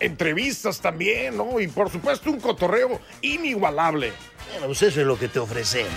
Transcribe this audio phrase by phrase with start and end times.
[0.00, 1.60] Entrevistas también, ¿no?
[1.60, 4.12] Y por supuesto un cotorreo inigualable.
[4.50, 5.92] Bueno, pues eso es lo que te ofrecemos.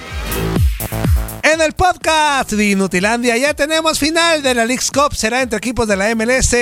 [1.44, 5.16] En el podcast de Inutilandia ya tenemos final de la League's Cup.
[5.16, 6.56] Será entre equipos de la MLS.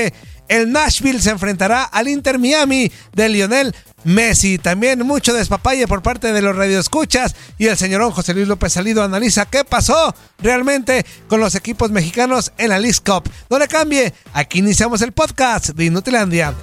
[0.48, 3.73] El Nashville se enfrentará al Inter Miami de Lionel
[4.04, 4.58] Messi.
[4.58, 7.36] También mucho despapalle por parte de los radioescuchas.
[7.58, 12.52] Y el señorón José Luis López Salido analiza qué pasó realmente con los equipos mexicanos
[12.58, 13.30] en la League's Cup.
[13.50, 16.54] No le cambie, aquí iniciamos el podcast de Inutilandia.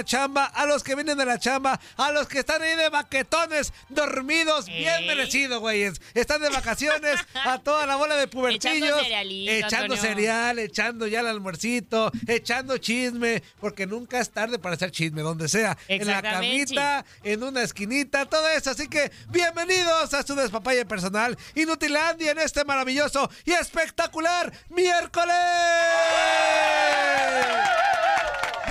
[0.00, 2.88] La chamba, a los que vienen de la chamba, a los que están ahí de
[2.88, 6.00] baquetones, dormidos, bien merecido, güeyes.
[6.14, 8.98] Están de vacaciones, a toda la bola de pubertillos.
[9.06, 15.20] Echando cereal, echando ya el almuercito, echando chisme, porque nunca es tarde para hacer chisme,
[15.20, 15.76] donde sea.
[15.86, 18.70] En la camita, en una esquinita, todo eso.
[18.70, 25.36] Así que bienvenidos a su despapalle personal, Inutilandia en este maravilloso y espectacular miércoles.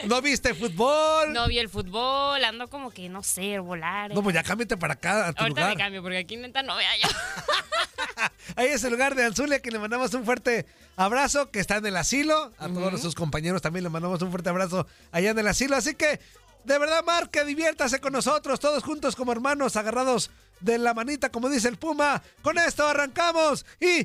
[0.05, 1.33] no viste fútbol.
[1.33, 4.13] No vi el fútbol, ando como que, no sé, volar.
[4.15, 5.77] No, pues ya cámbiate para acá, a tu Ahorita lugar.
[5.77, 7.09] me cambio, porque aquí neta no vea yo.
[8.57, 10.67] Ahí es el lugar de Anzulia, que le mandamos un fuerte
[10.97, 12.53] abrazo, que está en el asilo.
[12.59, 15.77] A todos sus compañeros también le mandamos un fuerte abrazo allá en el asilo.
[15.77, 16.21] Así que,
[16.65, 20.31] de verdad, Mar, que diviértase con nosotros, todos juntos como hermanos, agarrados
[20.61, 22.23] de la manita, como dice el Puma.
[22.43, 24.05] Con esto arrancamos y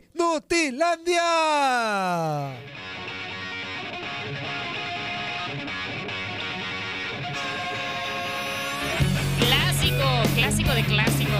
[10.36, 11.34] Clásico, de clásicos.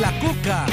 [0.00, 0.64] La Cuca.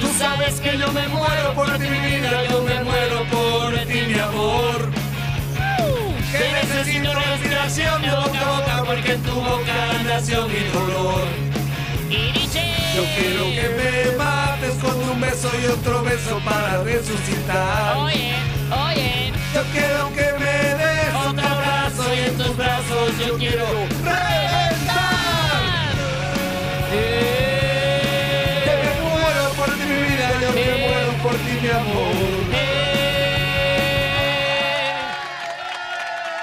[0.00, 4.00] Tú sabes que yo me muero por ti, mi vida, yo me muero por ti,
[4.08, 4.90] mi amor.
[6.30, 11.26] Que necesito respiración de boca a boca, porque en tu boca nació mi dolor.
[12.10, 12.79] Y dice...
[12.94, 17.96] Yo quiero que me mates con un beso y otro beso para resucitar.
[17.96, 18.32] Oye,
[18.70, 19.32] oye.
[19.54, 23.66] Yo quiero que me des otro abrazo y en tus brazos yo quiero
[24.04, 25.00] reventar.
[28.64, 32.14] Que me muero por ti, mi vida, yo me muero por ti, mi amor.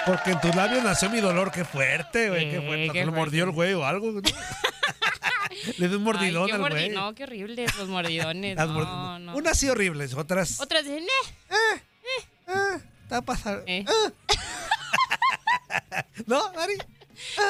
[0.05, 1.51] Porque en tus labios nació mi dolor.
[1.51, 2.49] Qué fuerte, güey.
[2.49, 2.89] Qué Eh, fuerte.
[2.93, 4.13] qué ¿Le mordió el güey o algo?
[5.77, 6.89] Le dio un mordidón Ay, qué al mordi- güey.
[6.89, 8.55] No, qué horribles los mordidones.
[8.57, 9.35] Las no, no.
[9.35, 10.59] Unas sí horribles, otras.
[10.59, 11.81] Otras dicen, "Eh".
[13.03, 13.63] Está pasando.
[13.67, 13.85] Eh.
[16.25, 16.77] ¿No, Dari?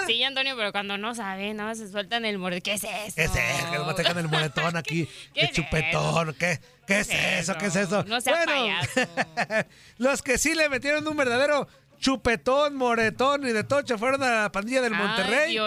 [0.08, 2.62] Sí, Antonio, pero cuando no saben, nada más se sueltan el morde.
[2.62, 3.16] ¿Qué es eso?
[3.16, 3.88] ¿Qué es eso?
[3.88, 5.06] Que te dejan el moretón aquí.
[5.34, 6.34] ¿Qué ¿Qué es chupetón?
[6.36, 7.56] ¿Qué, qué es eso?
[7.58, 8.04] ¿Qué es eso?
[8.06, 9.02] No sea payaso.
[9.98, 11.68] los que sí le metieron un verdadero
[12.00, 15.58] chupetón, moretón y de tocho fueron a la pandilla del Ay, Monterrey.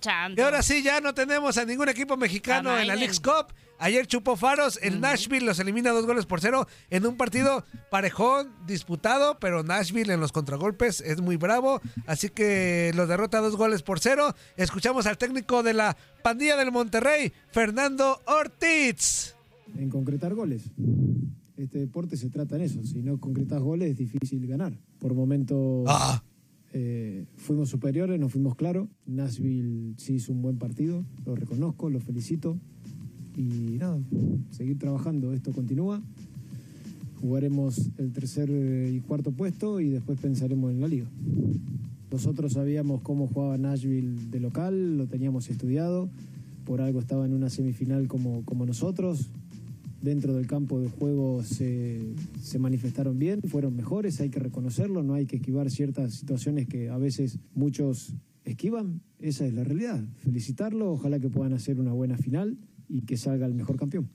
[0.00, 0.40] Chanto.
[0.40, 2.96] Y ahora sí, ya no tenemos a ningún equipo mexicano en la.
[2.96, 3.52] League's Cup.
[3.78, 8.54] Ayer chupó Faros, el Nashville los elimina dos goles por cero en un partido parejón,
[8.66, 13.82] disputado, pero Nashville en los contragolpes es muy bravo, así que los derrota dos goles
[13.82, 14.34] por cero.
[14.56, 19.34] Escuchamos al técnico de la pandilla del Monterrey, Fernando Ortiz.
[19.76, 20.62] en concretar goles.
[21.56, 22.82] Este deporte se trata en eso.
[22.84, 24.76] Si no concretas goles es difícil ganar.
[24.98, 26.22] Por momentos Ah,
[26.72, 28.88] eh, fuimos superiores, nos fuimos claros.
[29.06, 32.58] Nashville sí hizo un buen partido, lo reconozco, lo felicito.
[33.36, 34.00] Y nada,
[34.50, 36.02] seguir trabajando, esto continúa.
[37.20, 38.50] Jugaremos el tercer
[38.92, 41.06] y cuarto puesto y después pensaremos en la liga.
[42.10, 46.08] Nosotros sabíamos cómo jugaba Nashville de local, lo teníamos estudiado,
[46.64, 49.30] por algo estaba en una semifinal como, como nosotros.
[50.04, 52.02] Dentro del campo de juego se,
[52.42, 56.90] se manifestaron bien, fueron mejores, hay que reconocerlo, no hay que esquivar ciertas situaciones que
[56.90, 58.12] a veces muchos
[58.44, 60.04] esquivan, esa es la realidad.
[60.22, 64.10] Felicitarlo, ojalá que puedan hacer una buena final y que salga el mejor campeón.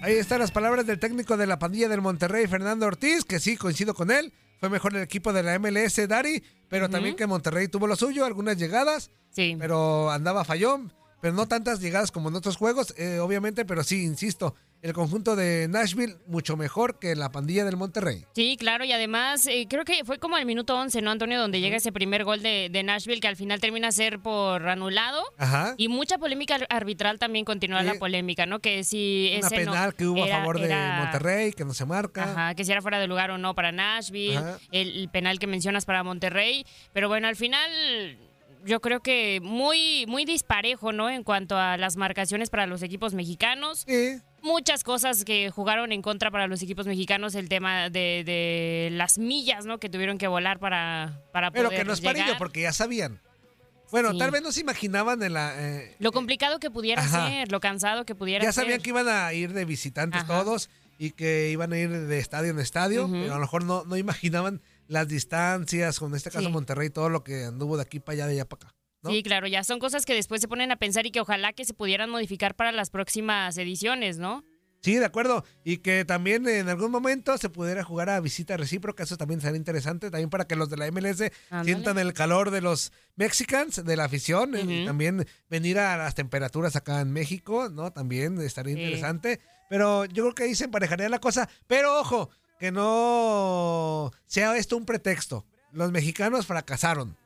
[0.00, 3.56] ahí están las palabras del técnico de la pandilla del Monterrey, Fernando Ortiz, que sí,
[3.58, 4.32] coincido con él.
[4.58, 8.24] Fue mejor el equipo de la MLS, Dari, pero también que Monterrey tuvo lo suyo,
[8.24, 9.54] algunas llegadas, Sí.
[9.58, 14.02] pero andaba fallón, pero no tantas llegadas como en otros juegos, eh, obviamente, pero sí,
[14.02, 14.54] insisto,
[14.84, 18.26] el conjunto de Nashville mucho mejor que la pandilla del Monterrey.
[18.34, 21.40] Sí, claro, y además eh, creo que fue como el minuto 11, ¿no, Antonio?
[21.40, 24.68] Donde llega ese primer gol de, de Nashville que al final termina a ser por
[24.68, 25.22] anulado.
[25.38, 25.72] Ajá.
[25.78, 27.86] Y mucha polémica ar- arbitral también continúa Sí.
[27.86, 28.58] la polémica, ¿no?
[28.60, 31.72] Que si Una ese no penal que hubo a favor de era- Monterrey, que no
[31.72, 32.24] se marca.
[32.24, 34.38] Ajá, que si era fuera de lugar o no para Nashville,
[34.70, 37.70] el penal que mencionas para Monterrey, pero bueno, al final
[38.66, 41.08] yo creo que muy muy disparejo, ¿no?
[41.08, 43.84] En cuanto a las marcaciones para los equipos mexicanos.
[43.86, 44.18] Sí.
[44.44, 49.16] Muchas cosas que jugaron en contra para los equipos mexicanos, el tema de, de las
[49.16, 49.78] millas, ¿no?
[49.78, 52.16] Que tuvieron que volar para, para Pero poder que no es llegar.
[52.16, 53.20] parillo, porque ya sabían.
[53.90, 54.18] Bueno, Sí.
[54.18, 55.52] tal vez no se imaginaban en la...
[55.56, 57.28] eh, Lo complicado que pudiera Ajá.
[57.28, 58.64] ser, lo cansado que pudiera ya ser.
[58.64, 60.40] sabían que iban a ir de visitantes Ajá.
[60.40, 63.84] todos y que iban a ir de estadio en estadio, pero a lo mejor no,
[63.84, 66.52] no imaginaban las distancias, con este caso Sí.
[66.52, 68.76] Monterrey, todo lo que anduvo de aquí para allá, de allá para acá.
[69.04, 69.10] ¿No?
[69.10, 71.64] Sí, claro, ya son cosas que después se ponen a pensar y que ojalá que
[71.64, 74.42] se pudieran modificar para las próximas ediciones, ¿no?
[74.80, 75.46] Sí, de acuerdo.
[75.64, 79.56] Y que también en algún momento se pudiera jugar a visita recíproca, eso también sería
[79.56, 81.64] interesante, también para que los de la MLS Ándale.
[81.64, 86.14] sientan el calor de los Mexicans, de la afición, eh, y también venir a las
[86.14, 87.92] temperaturas acá en México, ¿no?
[87.94, 88.80] También estaría Sí.
[88.82, 89.40] interesante.
[89.70, 91.48] Pero yo creo que ahí se emparejaría la cosa.
[91.66, 92.28] Pero ojo,
[92.60, 95.46] que no sea esto un pretexto.
[95.72, 97.16] Los mexicanos fracasaron.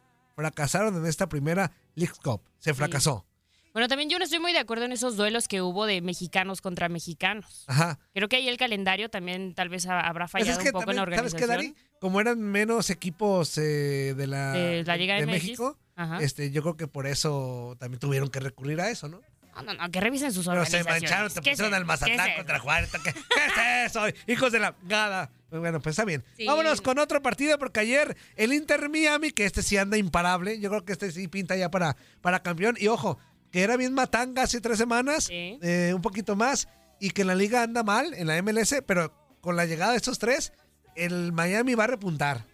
[0.43, 2.43] Fracasaron en esta primera League Cup.
[2.59, 3.27] Se fracasó.
[3.73, 6.61] Bueno, también yo no estoy muy de acuerdo en esos duelos que hubo de mexicanos
[6.61, 7.65] contra mexicanos.
[7.67, 7.99] Ajá.
[8.15, 10.81] Creo que ahí el calendario también tal vez ha- habrá Pues fallado es que un
[10.81, 11.61] poco en la también, ¿sabes organización.
[11.75, 11.99] qué, Dari?
[12.01, 15.33] Como eran menos equipos eh, de la, De la Liga de MX.
[15.33, 16.19] México, Ajá.
[16.23, 19.21] este, yo creo que por eso también tuvieron que recurrir a eso, ¿no?
[19.63, 21.03] No, no, no, que revisen sus Pero se organizaciones.
[21.03, 22.91] mancharon, te ¿Qué pusieron al Mazatlán contra Juárez.
[23.05, 24.03] ¿Qué, qué es eso?
[24.27, 25.31] Hijos de la gada.
[25.51, 26.25] Bueno, pues está bien.
[26.37, 26.45] Sí.
[26.47, 30.61] Vámonos con otro partido porque ayer el Inter Miami, que este sí anda imparable.
[30.61, 32.77] Yo creo que este sí pinta ya para, para campeón.
[32.79, 33.19] Y ojo,
[33.51, 35.59] que era bien matanga hace tres semanas, Sí.
[35.63, 36.69] eh, un poquito más,
[37.01, 39.97] y que en la liga anda mal, en la MLS, pero con la llegada de
[39.97, 40.53] estos tres,
[40.97, 42.45] el Miami va a repuntar.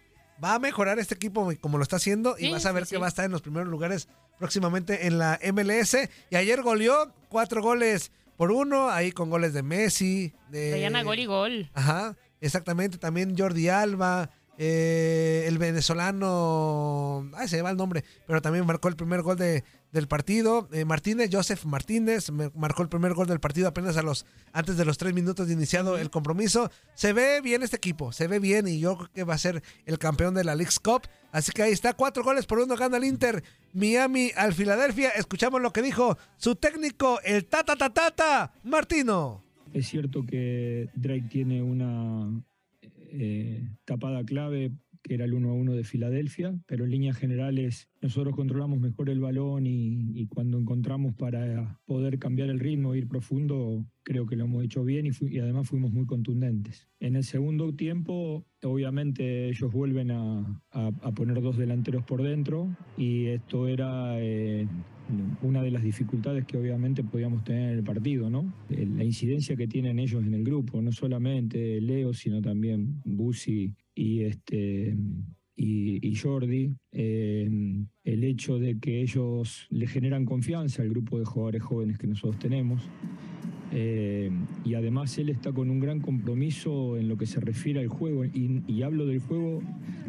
[0.43, 2.89] Va a mejorar este equipo como lo está haciendo y Sí, vas a ver sí,
[2.91, 2.99] que sí.
[2.99, 5.97] va a estar en los primeros lugares próximamente en la MLS.
[6.29, 10.33] Y ayer goleó cuatro goles por uno, ahí con goles de Messi.
[10.49, 10.71] De...
[10.71, 11.69] Traían a gol y gol.
[11.73, 12.97] Ajá, exactamente.
[12.97, 18.87] También Jordi Alba, eh, el venezolano, ay, se me va el nombre, pero también marcó
[18.87, 20.69] el primer gol de, del partido.
[20.71, 24.85] Eh, Martínez, Joseph Martínez, marcó el primer gol del partido apenas a los antes de
[24.85, 26.71] los tres minutos de iniciado el compromiso.
[26.93, 29.61] Se ve bien este equipo, se ve bien y yo creo que va a ser
[29.85, 31.03] el campeón de la League's Cup.
[31.31, 33.43] Así que ahí está, cuatro goles por uno gana el Inter,
[33.73, 35.09] Miami al Filadelfia.
[35.09, 39.43] Escuchamos lo que dijo su técnico, el Tata Tata Tata, Martino.
[39.73, 42.41] Es cierto que Drake tiene una
[43.15, 44.71] eh, tapada clave
[45.05, 49.11] que era el 1 a 1 de Filadelfia, pero en líneas generales nosotros controlamos mejor
[49.11, 54.45] el balón y, cuando encontramos para poder cambiar el ritmo, ir profundo, creo que lo
[54.45, 56.87] hemos hecho bien y, además fuimos muy contundentes.
[56.99, 60.61] En el segundo tiempo, obviamente ellos vuelven a
[61.15, 64.67] poner dos delanteros por dentro y esto era eh,
[65.43, 68.51] una de las dificultades que obviamente podíamos tener en el partido, ¿no?
[68.69, 73.75] Eh, La incidencia que tienen ellos en el grupo, no solamente Leo, sino también Busi
[73.95, 74.95] y este
[75.55, 77.49] y, y Jordi, eh,
[78.03, 82.37] el hecho de que ellos le generan confianza al grupo de jugadores jóvenes que nosotros
[82.39, 82.81] tenemos.
[83.71, 84.31] Eh,
[84.63, 88.25] y además él está con un gran compromiso en lo que se refiere al juego.
[88.25, 89.61] Y, hablo del juego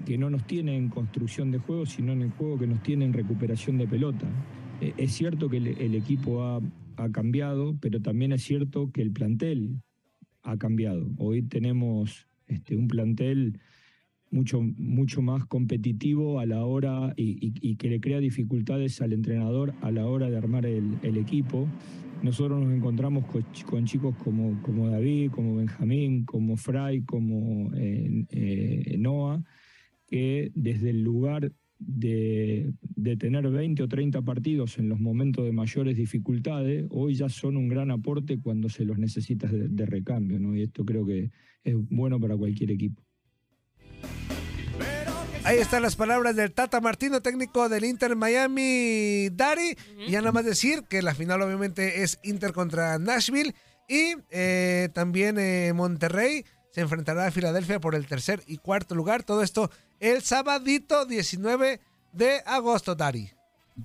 [0.05, 3.05] que no nos tiene en construcción de juego, sino en el juego que nos tiene
[3.05, 4.27] en recuperación de pelota.
[4.81, 6.61] Eh, es cierto que el, el equipo ha,
[6.97, 9.81] ha cambiado, pero también es cierto que el plantel
[10.43, 11.09] ha cambiado.
[11.19, 13.59] Hoy tenemos este, un plantel
[14.37, 19.91] mucho, mucho más competitivo a la hora y, que le crea dificultades al entrenador a
[19.91, 21.67] la hora de armar el, equipo.
[22.23, 28.97] Nosotros nos encontramos con chicos como, como David, como Benjamín, como Fray, como eh, eh,
[28.99, 29.43] Noah,
[30.07, 35.53] que desde el lugar de, de tener 20 o 30 partidos en los momentos de
[35.53, 40.39] mayores dificultades, hoy ya son un gran aporte cuando se los necesitas de, de recambio,
[40.39, 40.55] ¿no?
[40.55, 41.31] Y esto creo que
[41.65, 43.06] es bueno para cualquier equipo.
[45.47, 49.79] Ahí están las palabras del Tata Martino, técnico del Inter Miami Dari.
[49.97, 53.55] Y ya nada más decir que la final obviamente es Inter contra Nashville.
[53.89, 59.23] Y eh, también eh, Monterrey se enfrentará a Filadelfia por el tercer y cuarto lugar.
[59.23, 63.31] Todo esto el sabadito 19 de agosto, Dari.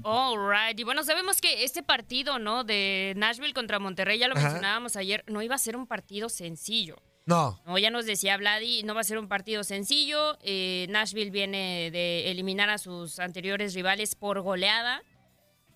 [0.02, 0.80] All right.
[0.80, 2.64] Y bueno, sabemos que este partido, ¿no?
[2.64, 4.46] De Nashville contra Monterrey, ya lo Ajá.
[4.46, 6.96] mencionábamos ayer, no iba a ser un partido sencillo.
[7.26, 7.62] No.
[7.66, 10.38] No, ya nos decía Vladi, no va a ser un partido sencillo.
[10.42, 15.02] Eh, Nashville viene de eliminar a sus anteriores rivales por goleada.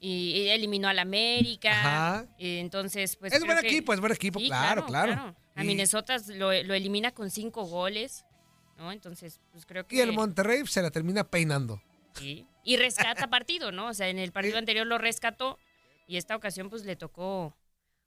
[0.02, 1.72] Y, y eliminó al América.
[1.72, 2.26] Ajá.
[2.38, 3.34] Eh, entonces, pues.
[3.34, 5.36] Es buen que- equipo, es buen equipo, Sí, claro, claro.
[5.56, 8.26] A Y- Minnesota lo, lo elimina con cinco goles.
[8.78, 8.92] ¿No?
[8.92, 9.96] Entonces, pues creo que.
[9.96, 11.82] Y el Monterrey se la termina peinando.
[12.14, 12.46] Sí.
[12.64, 13.88] Y rescata partido, ¿no?
[13.88, 15.58] O sea, en el partido anterior lo rescató.
[16.08, 17.56] Y esta ocasión, pues le tocó.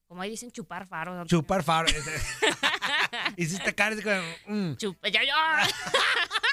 [0.07, 1.15] Como ahí dicen, chupar faro.
[1.15, 1.25] ¿no?
[1.27, 1.89] Chupar faro.
[3.37, 4.17] Hiciste cara así como,
[4.47, 4.73] mm.
[4.77, 5.69] Chupa- ya, ya.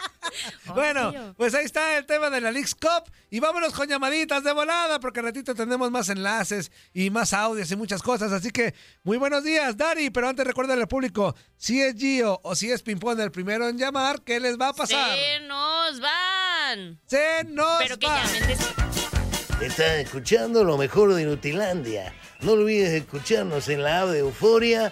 [0.74, 3.10] Bueno, pues ahí está el tema de la League's Cup.
[3.30, 7.72] Y vámonos con llamaditas de volada, porque al ratito tenemos más enlaces y más audios
[7.72, 8.32] y muchas cosas.
[8.32, 10.10] Así que muy buenos días, Dari.
[10.10, 13.78] Pero antes recuerda al público, si es Gio o si es Pimpón el primero en
[13.78, 15.16] llamar, ¿qué les va a pasar?
[15.16, 17.00] Se nos van.
[17.06, 18.24] Se nos Pero que va.
[18.24, 18.76] llamen después.
[19.62, 22.14] Estás escuchando lo mejor de Nutilandia.
[22.42, 24.92] No olvides escucharnos en la app de Euforia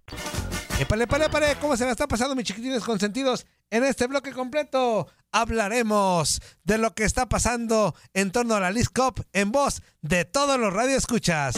[0.79, 3.45] Épale, épale, épale, ¿cómo se la está pasando, mis chiquitines consentidos?
[3.69, 8.89] En este bloque completo hablaremos de lo que está pasando en torno a la Liz
[8.89, 11.55] Cup en voz de todos los radioescuchas.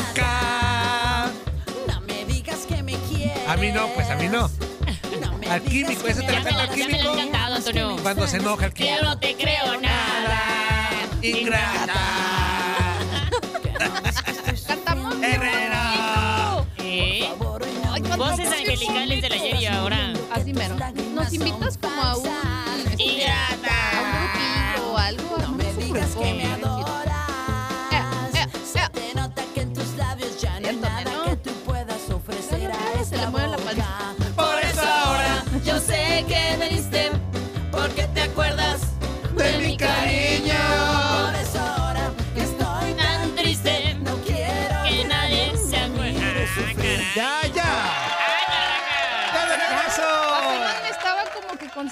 [0.00, 1.30] Tarinka.
[1.88, 3.48] No me digas que me quieres.
[3.48, 4.50] A mí no, pues a mí no.
[5.50, 7.16] Al químico, eso te lo canta la- al químico.
[8.02, 9.02] Cuando se enoja el químico.
[9.02, 10.40] no te creo nada.
[11.22, 11.94] Ingrata.
[14.70, 15.14] Cantamos.
[15.20, 16.64] Herrera.
[16.78, 17.28] ¿Eh?
[17.92, 20.12] Ay, Voces angelicales del ayer y ahora.
[20.30, 20.76] Así mero.
[21.12, 22.26] Nos invitas como a un.
[22.86, 23.74] este, Ingrata.
[23.92, 25.38] A un grupillo o algo.
[25.42, 26.49] No me digas que me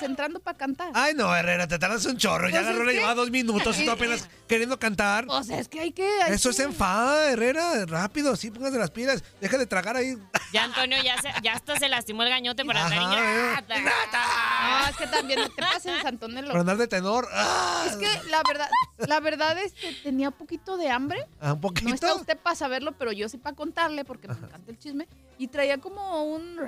[0.09, 0.91] concentrando para cantar.
[0.95, 2.49] Ay, no, Herrera, te tardas un chorro.
[2.49, 5.27] Ya Pues la rola que- lleva dos minutos y tú apenas queriendo cantar.
[5.29, 6.07] O sea, es que hay que.
[6.23, 7.85] hay Eso es enfada, Herrera.
[7.87, 9.23] Rápido, sí, póngase las pilas.
[9.41, 10.17] Deja de tragar ahí.
[10.51, 13.79] Ya Antonio ya, se- ya hasta se lastimó el gañote para andar Ajá, eh.
[13.81, 14.81] ingrata.
[14.81, 16.49] No, es que también no te pases, Antonello.
[16.53, 17.29] Por andar de tenor.
[17.31, 18.69] Ah, Es que la verdad,
[19.07, 21.27] la verdad es que tenía poquito de hambre.
[21.43, 22.17] ah, un No está poquito.
[22.17, 25.07] usted para saberlo, pero yo sí para contarle porque me encanta el chisme.
[25.39, 26.59] Y traía como un...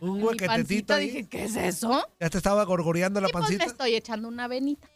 [0.00, 0.96] Un pancita.
[0.96, 1.06] ahí.
[1.06, 2.08] Dije, ¿qué es eso?
[2.18, 3.64] Ya te estaba gorgoreando la y pues me pancita.
[3.66, 4.88] estoy echando una venita.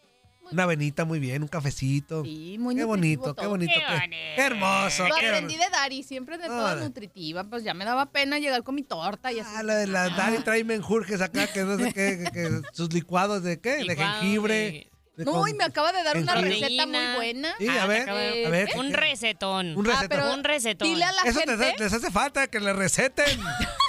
[0.53, 2.23] Una avenita muy bien, un cafecito.
[2.23, 3.73] Sí, muy Qué bonito, qué bonito.
[3.75, 4.17] Qué bonito.
[4.37, 5.09] qué hermoso.
[5.09, 7.45] Lo qué aprendí de Dari, siempre de toda nutritiva.
[7.45, 9.51] Pues ya me daba pena llegar con mi torta y así.
[9.55, 12.93] Ah, la de la Dari trae menjurjes acá, que no sé qué, que, que sus
[12.93, 14.55] licuados de qué, de Licuado jengibre.
[14.55, 17.55] de No, y me acaba de dar una receta muy buena.
[17.59, 18.69] Sí, Ah, a ver, acabo de- a ver.
[18.77, 19.77] Un ¿qué- recetón.
[19.77, 20.09] Un Ah, recetón.
[20.09, 20.89] pero Un recetón.
[20.89, 21.57] Dile a la Eso gente...
[21.57, 23.41] les, les hace falta que le receten.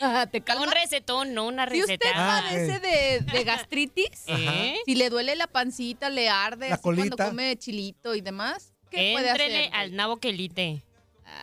[0.00, 0.64] Ah, te calma.
[0.64, 2.38] Un recetón, no una Si usted receta.
[2.38, 4.74] Ah, padece de, de gastritis, ¿Eh?
[4.84, 9.12] si le duele la pancita, le arde, La así cuando come chilito y demás, ¿qué
[9.14, 9.70] puede hacer?
[9.72, 10.82] al nabo quelite.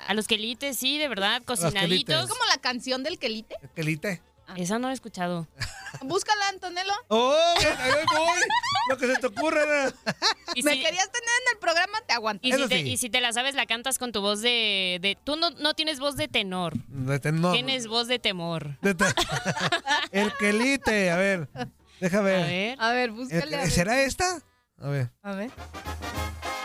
[0.08, 2.26] A los quelites, sí, de verdad, cocinaditos.
[2.26, 3.56] Es como la canción del quelite.
[3.74, 4.22] Quelite.
[4.58, 5.48] Esa no la he escuchado.
[6.02, 6.92] Búscala, Antonello.
[7.08, 7.36] ¡Oh!
[7.58, 8.40] Ahí voy.
[8.90, 9.62] Lo que se te ocurra.
[9.66, 9.92] ¿no?
[10.56, 12.48] Y Me si, querías tener en el programa, te aguanto.
[12.48, 12.90] y si te, sí.
[12.90, 14.98] y si te la sabes, la cantas con tu voz de...
[15.00, 17.54] de tú no, no tienes voz de tenor, De tenor.
[17.54, 18.80] tienes voz de temor.
[18.82, 19.06] De te-
[20.12, 21.50] El quelite, a ver.
[22.00, 22.46] Deja A ver.
[22.48, 22.76] ver.
[22.82, 23.56] A ver, El- búscale.
[23.56, 23.72] a ver.
[23.72, 24.42] ¿Será esta?
[24.82, 25.12] A ver.
[25.22, 25.52] A ver.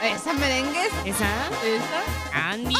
[0.02, 0.86] ¿Esa merengue?
[1.04, 1.28] ¿Esa?
[1.62, 2.02] ¿Esa?
[2.50, 2.74] Andy.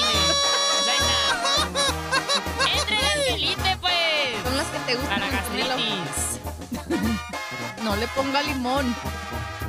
[4.86, 5.20] Te gustan.
[5.20, 6.40] Para gastritis.
[7.84, 8.86] No le ponga limón.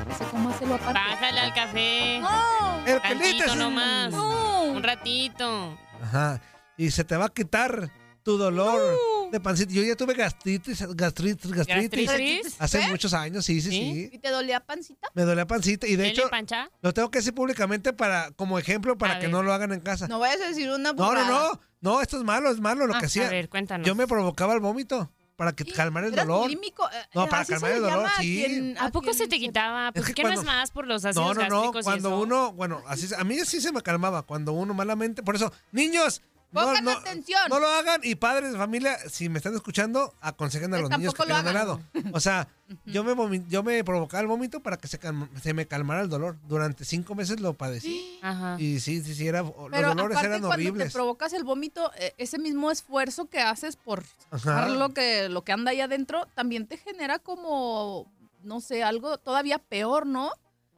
[0.08, 0.94] No sé cómo hacerlo aparte.
[0.94, 2.20] Bájale al café.
[2.22, 2.86] No.
[2.86, 3.02] El.
[3.02, 4.12] Tantito es- nomás.
[4.12, 4.64] No.
[4.64, 5.78] Un ratito.
[6.02, 6.40] Ajá.
[6.78, 7.90] Y se te va a quitar
[8.24, 8.82] tu dolor
[9.32, 9.74] de pancita.
[9.74, 12.06] Yo ya tuve gastritis, gastritis, gastritis.
[12.08, 12.56] ¿Gastritis?
[12.60, 12.88] Hace ¿Eh?
[12.90, 13.78] muchos años, sí, sí, ¿Sí?
[13.78, 14.10] sí.
[14.14, 15.10] ¿Y te dolía pancita?
[15.14, 15.88] Me dolía pancita.
[15.88, 16.70] Y de ¿Dele hecho, pancha?
[16.82, 19.32] lo tengo que decir públicamente para, como ejemplo para A que ver.
[19.34, 20.08] no lo hagan en casa.
[20.08, 21.28] No vayas a decir una No, burrada.
[21.30, 21.62] no, no.
[21.82, 23.30] No, esto es malo, es malo lo Ah, que A hacía.
[23.30, 23.86] ver, cuéntanos.
[23.86, 26.50] Yo me provocaba el vómito para que calmar el ¿Eras dolor.
[26.50, 26.56] Eh,
[27.14, 28.74] No, eh, para así calmar el dolor, a sí.
[28.80, 29.92] ¿A poco se te quitaba?
[29.92, 31.80] Que ¿qué no es más por los No, ácidos no, no.
[31.80, 34.24] y Cuando uno, bueno, así, a mí sí se me calmaba.
[34.24, 37.42] Cuando uno malamente, por eso, niños, no, Pongan no, atención.
[37.50, 41.14] no lo hagan y padres de familia, si me están escuchando, aconsejen a los niños
[41.14, 41.84] que lo hagan.
[42.14, 42.48] O sea,
[42.86, 46.10] yo me yo me provocaba el vómito para que se, calma- se me calmara el
[46.10, 46.38] dolor.
[46.48, 48.20] Durante cinco meses lo padecí.
[48.24, 48.56] Ajá.
[48.60, 50.88] Y sí, sí, sí, era, los Pero dolores aparte eran cuando horribles.
[50.88, 55.44] te provocas el vómito, eh, ese mismo esfuerzo que haces por sacar lo que, lo
[55.44, 58.12] que anda ahí adentro, también te genera como,
[58.44, 60.32] no sé, algo todavía peor, ¿no?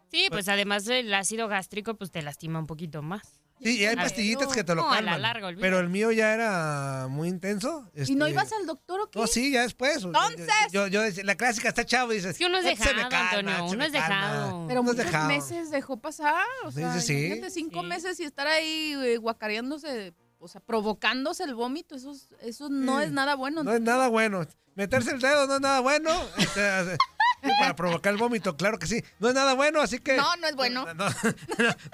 [0.10, 3.37] Sí, pues además del ácido gástrico, pues te lastima un poquito más.
[3.62, 5.22] Sí, y hay A ver, pastillitas que te lo no, a la calman.
[5.22, 5.62] larga, olvídate.
[5.62, 7.90] pero el mío ya era muy intenso.
[7.96, 9.20] ¿Y no este, ibas al doctor o qué?
[9.20, 10.04] No, sí, ya después.
[10.04, 10.48] Entonces.
[10.72, 12.32] Yo, yo la clásica está chavo y dices.
[12.32, 14.16] Es que uno es "Eh, se me dejado, calma, Antonio, se uno me es calma".
[14.32, 14.66] dejado.
[14.68, 15.28] Pero muchos dejado.
[15.28, 17.26] meses dejó pasar, o Sí, sea, sí, sí.
[17.26, 17.88] imagínate cinco Sí.
[17.88, 23.00] meses y estar ahí eh, guacareándose, o sea, provocándose el vómito, eso, es- eso no
[23.00, 23.06] Sí.
[23.06, 23.64] es nada bueno.
[23.64, 24.46] No es nada bueno.
[24.76, 26.12] Meterse el dedo no es nada bueno.
[27.60, 29.04] Para provocar el vómito, claro que sí.
[29.20, 30.18] No es nada bueno, así que.
[30.18, 30.86] No, no es bueno.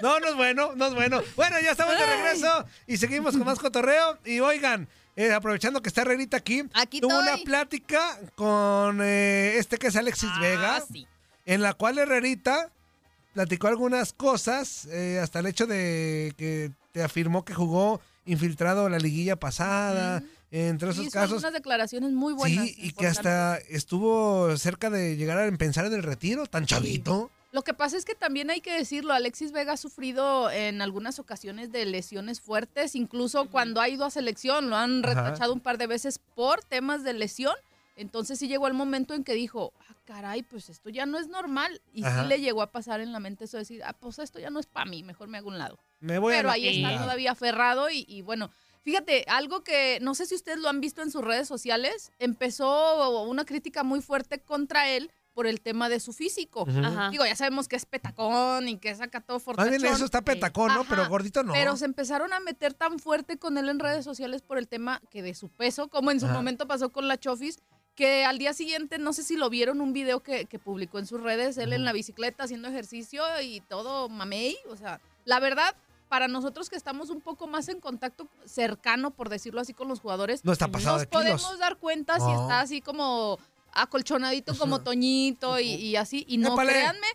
[0.02, 1.22] No, no, es bueno, no es bueno.
[1.36, 4.18] Bueno, ya estamos de regreso y seguimos con más cotorreo.
[4.24, 7.34] Y oigan, eh, aprovechando que está Herrerita aquí, Aquí tuvo estoy.
[7.34, 11.06] una plática con eh, este que es Alexis Ah, Vega, sí.
[11.46, 12.70] en la cual Herrerita
[13.32, 18.98] platicó algunas cosas, eh, hasta el hecho de que te afirmó que jugó infiltrado la
[18.98, 20.22] liguilla pasada,
[20.54, 21.32] entre esos Hizo casos.
[21.32, 22.66] algunas declaraciones muy buenas.
[22.66, 27.30] Sí, y que hasta estuvo cerca de llegar a pensar en el retiro, tan chavito.
[27.50, 31.18] Lo que pasa es que también hay que decirlo, Alexis Vega ha sufrido en algunas
[31.20, 35.14] ocasiones de lesiones fuertes, incluso cuando ha ido a selección, lo han Ajá.
[35.24, 37.54] retachado un par de veces por temas de lesión.
[37.96, 41.28] Entonces sí llegó el momento en que dijo, ah, caray, pues esto ya no es
[41.28, 41.80] normal.
[41.92, 42.22] Y Ajá.
[42.22, 44.50] sí le llegó a pasar en la mente eso de decir, ah, pues esto ya
[44.50, 45.78] no es para mí, mejor me hago un lado.
[46.00, 48.50] Me voy a Pero ahí está todavía aferrado y, y bueno,
[48.84, 53.22] fíjate, algo que no sé si ustedes lo han visto en sus redes sociales, empezó
[53.22, 56.64] una crítica muy fuerte contra él por el tema de su físico.
[56.68, 57.10] Ajá.
[57.10, 59.70] Digo, ya sabemos que es petacón y que es acá todo Más fortachón.
[59.78, 60.84] bien eso está petacón, ¿no?
[60.84, 61.10] Pero Ajá.
[61.10, 61.52] gordito no.
[61.52, 65.02] Pero se empezaron a meter tan fuerte con él en redes sociales por el tema
[65.10, 66.34] que de su peso, como en su Ajá.
[66.36, 67.58] momento pasó con la Chofis,
[67.96, 71.06] que al día siguiente, no sé si lo vieron, un video que, que publicó en
[71.06, 74.56] sus redes, él en la bicicleta haciendo ejercicio y todo mamey.
[74.68, 75.74] O sea, la verdad,
[76.14, 79.98] para nosotros que estamos un poco más en contacto cercano, por decirlo así, con los
[79.98, 81.22] jugadores, No está pasado nos de kilos.
[81.42, 82.42] podemos dar cuenta si No.
[82.42, 83.36] está así como
[83.72, 86.24] acolchonadito como Toñito y, y así.
[86.28, 86.70] Y no, Épale.
[86.70, 87.06] créanme,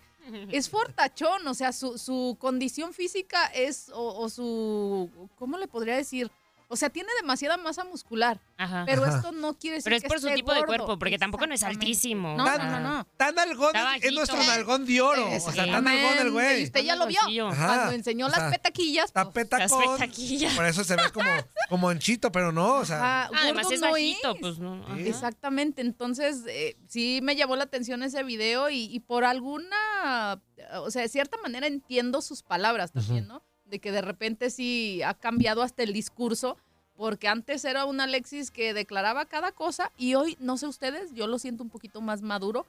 [0.51, 5.95] es fortachón, o sea, su, su condición física es, o, o su, ¿cómo le podría
[5.95, 6.29] decir?
[6.71, 8.83] O sea, tiene demasiada masa muscular, Ajá.
[8.85, 9.15] pero Ajá.
[9.17, 11.55] esto no quiere decir Pero es que por su tipo de cuerpo, porque tampoco no
[11.55, 12.37] es altísimo.
[12.37, 13.07] No, o no, sea, no, no.
[13.17, 15.27] Tan nalgón, Está es nuestro nalgón de oro.
[15.31, 16.61] O sea, tan nalgón el güey.
[16.61, 17.47] Y usted ya lo vio.
[17.47, 17.65] Ajá.
[17.65, 19.05] Cuando enseñó O sea, las petaquillas.
[19.05, 19.83] Está pues, petacón.
[19.83, 20.53] Las petaquillas.
[20.53, 21.29] Por eso se ve como,
[21.69, 23.23] como anchito, pero no, o sea.
[23.23, 24.39] ajá, Además es no bajito, es.
[24.39, 24.85] pues no.
[24.85, 24.99] ajá.
[24.99, 30.39] Exactamente, entonces eh, sí me llamó la atención ese video y, y por alguna,
[30.75, 33.41] o sea, de cierta manera entiendo sus palabras también, ¿no?
[33.69, 36.57] De que de repente sí ha cambiado hasta el discurso,
[36.95, 41.27] porque antes era un Alexis que declaraba cada cosa y hoy, no sé ustedes, yo
[41.27, 42.65] lo siento un poquito más maduro,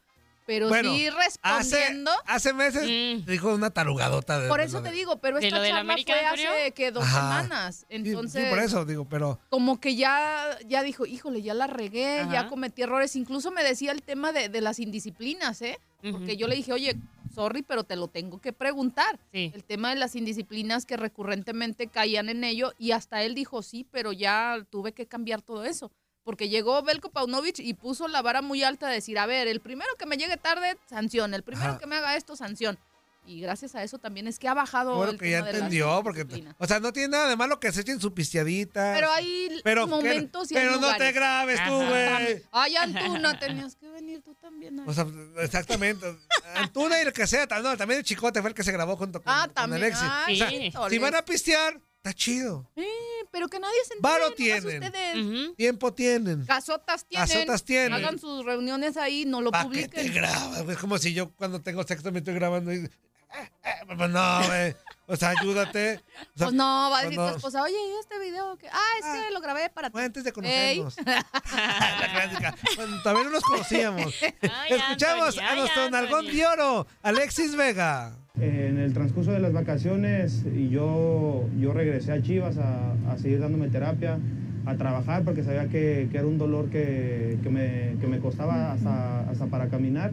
[0.51, 2.11] pero Bueno, sí respondiendo.
[2.27, 3.25] hace meses Mm.
[3.25, 4.41] dijo una tarugadota.
[4.41, 7.21] De, Por eso te digo, pero ¿De esta charla fue hace que dos Ajá.
[7.43, 7.77] semanas.
[7.89, 9.39] Sí, Entonces, sí, por eso digo, pero.
[9.49, 13.15] como que ya, ya dijo, híjole, ya la regué, ya cometí errores.
[13.15, 15.79] Incluso me decía el tema de, de las indisciplinas, ¿eh?
[16.11, 16.97] Porque yo le dije, oye,
[17.33, 19.21] sorry, pero te lo tengo que preguntar.
[19.33, 19.53] Sí.
[19.55, 23.87] El tema de las indisciplinas que recurrentemente caían en ello y hasta él dijo, sí,
[23.93, 25.93] pero ya tuve que cambiar todo eso.
[26.31, 29.59] Porque llegó Belko Paunovic y puso la vara muy alta de decir, a ver, el
[29.59, 31.35] primero que me llegue tarde, sanción.
[31.35, 31.79] El primero Ajá.
[31.81, 32.79] que me haga esto, sanción.
[33.27, 35.55] Y gracias a eso también es que ha bajado Bueno, el que ya tema las
[35.57, 36.25] entendió, porque.
[36.59, 38.93] O sea, no tiene nada de malo que se echen su pisteadita.
[38.95, 42.43] Pero hay Pero, que- momentos y hay pero no te grabes tú, güey.
[42.53, 44.79] Ay, Antuna, tenías que venir tú también.
[44.79, 44.85] ay.
[44.87, 45.05] O sea,
[45.43, 46.17] exactamente.
[46.55, 47.47] Antuna y el que sea.
[47.61, 49.83] No, también el chicote fue el que se grabó junto con, ah, con también.
[49.83, 50.09] Alexis.
[50.09, 50.73] Ay, O sea, Sí.
[50.91, 52.67] si van a pistear, está chido.
[52.77, 52.87] Eh,
[53.31, 54.13] pero que nadie se entere.
[54.15, 54.83] Varo tienen.
[54.85, 55.17] Ustedes.
[55.17, 55.55] Ujú.
[55.55, 56.47] Tiempo tienen.
[56.47, 57.29] Casotas tienen.
[57.29, 57.93] Casotas tienen.
[57.93, 60.15] Hagan sus reuniones ahí, no lo ¿Para qué te publiquen.
[60.15, 60.69] grabas?
[60.69, 62.79] Es como si yo cuando tengo sexo me estoy grabando y...
[62.79, 62.91] eh,
[63.33, 64.75] eh, pues no, güey.
[65.07, 65.97] O sea, ayúdate.
[65.97, 67.29] O sea, Pues no, va a decir no.
[67.31, 68.57] tu esposa, oye, ¿y este video?
[68.57, 69.93] que Ah, es que lo grabé para ti.
[69.93, 70.97] Fue antes de conocernos.
[71.05, 72.57] La clásica.
[72.77, 74.15] Bueno, todavía no nos conocíamos.
[74.23, 76.37] Ay, Escuchamos Anthony, a ay, nuestro nalgón Anthony.
[76.37, 78.17] de oro, Alexis Vega.
[78.39, 83.69] En el transcurso de las vacaciones yo, yo regresé a Chivas a, a seguir dándome
[83.69, 84.19] terapia,
[84.67, 88.73] a trabajar porque sabía que, que era un dolor que, que me, que me costaba
[88.73, 90.13] hasta, hasta para caminar.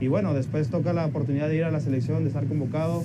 [0.00, 3.04] Y bueno, después toca la oportunidad de ir a la selección, de estar convocado.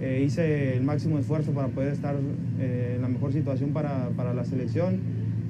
[0.00, 2.14] Eh, hice el máximo esfuerzo para poder estar
[2.58, 5.00] eh, en la mejor situación para, para la selección.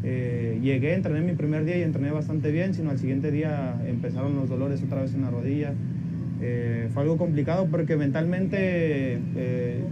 [0.02, 4.34] Eh, llegué, entrené mi primer día y entrené bastante bien, sino al siguiente día empezaron
[4.34, 5.72] los dolores otra vez en la rodilla.
[6.42, 9.84] Eh, fue algo complicado porque mentalmente eh,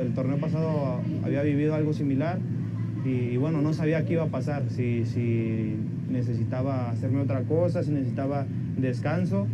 [0.00, 2.38] el torneo pasado había vivido algo similar
[3.04, 5.76] y, y bueno, no sabía qué iba a pasar, si, si
[6.10, 9.46] necesitaba hacerme otra cosa, si necesitaba descanso.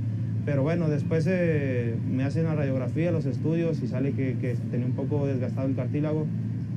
[0.44, 4.92] Pero bueno, después eh, me hacen la radiografía, los estudios y sale que, tenía un
[4.92, 6.26] poco desgastado el cartílago.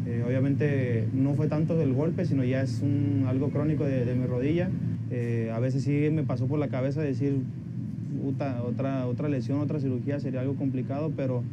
[0.08, 2.82] Eh, obviamente no fue tanto el golpe, sino ya es
[3.28, 4.70] algo crónico de, de mi rodilla.
[5.12, 7.42] Eh, a veces sí me pasó por la cabeza decir,
[8.22, 11.44] "Puta, otra, otra lesión, otra cirugía sería algo complicado, pero,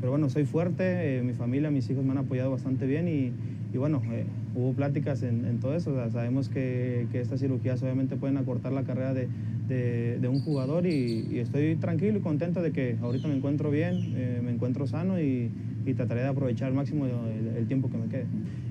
[0.00, 3.32] pero bueno, soy fuerte, eh, mi familia, mis hijos me han apoyado bastante bien y,
[3.72, 5.92] y bueno, eh, hubo pláticas en, en todo eso.
[5.92, 9.28] o sea, sabemos que, que estas cirugías obviamente pueden acortar la carrera de,
[9.68, 13.70] de- de un jugador y, y estoy tranquilo y contento de que ahorita me encuentro
[13.70, 15.50] bien, eh, me encuentro sano y,
[15.86, 18.26] y trataré de aprovechar al máximo el, el tiempo que me quede.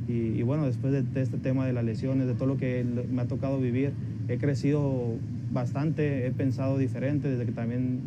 [0.07, 2.83] Y, y bueno, después de, de este tema de las lesiones, de todo lo que
[3.11, 3.91] me ha tocado vivir,
[4.27, 5.15] he crecido
[5.51, 7.99] bastante, he pensado diferente desde que también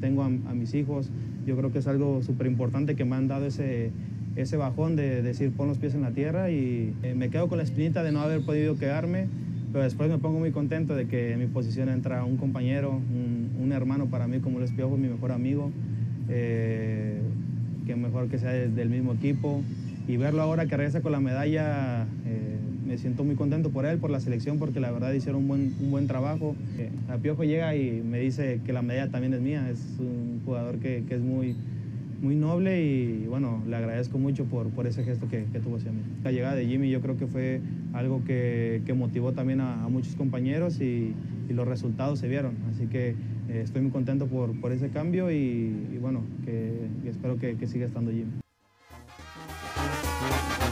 [0.00, 1.10] tengo a, a mis hijos.
[1.46, 3.90] Yo creo que es algo súper importante que me han dado ese,
[4.36, 7.58] ese bajón de decir pon los pies en la tierra y eh, me quedo con
[7.58, 9.26] la espinita de no haber podido quedarme,
[9.72, 13.50] pero después me pongo muy contento de que en mi posición entra un compañero, un,
[13.62, 15.70] un hermano para mí como el Piojo, mi mejor amigo,
[16.28, 17.20] eh,
[17.86, 19.62] que mejor que sea de- del mismo equipo
[20.08, 22.55] y verlo ahora que regresa con la medalla, eh,
[22.86, 25.74] me siento muy contento por él, por la selección, porque la verdad hicieron un buen,
[25.80, 26.54] un buen trabajo.
[26.78, 30.40] Eh, a Piojo llega y me dice que la medalla también es mía, es un
[30.44, 31.56] jugador que, que es muy,
[32.22, 35.92] muy noble y bueno, le agradezco mucho por, por ese gesto que, que tuvo hacia
[35.92, 36.00] mí.
[36.22, 37.60] La llegada de Jimmy yo creo que fue
[37.92, 41.14] algo que, que motivó también a, muchos compañeros y,
[41.48, 42.54] y los resultados se vieron.
[42.70, 43.10] Así que
[43.48, 46.72] eh, estoy muy contento por, por ese cambio y, bueno, que,
[47.02, 48.45] que espero que siga estando Jimmy.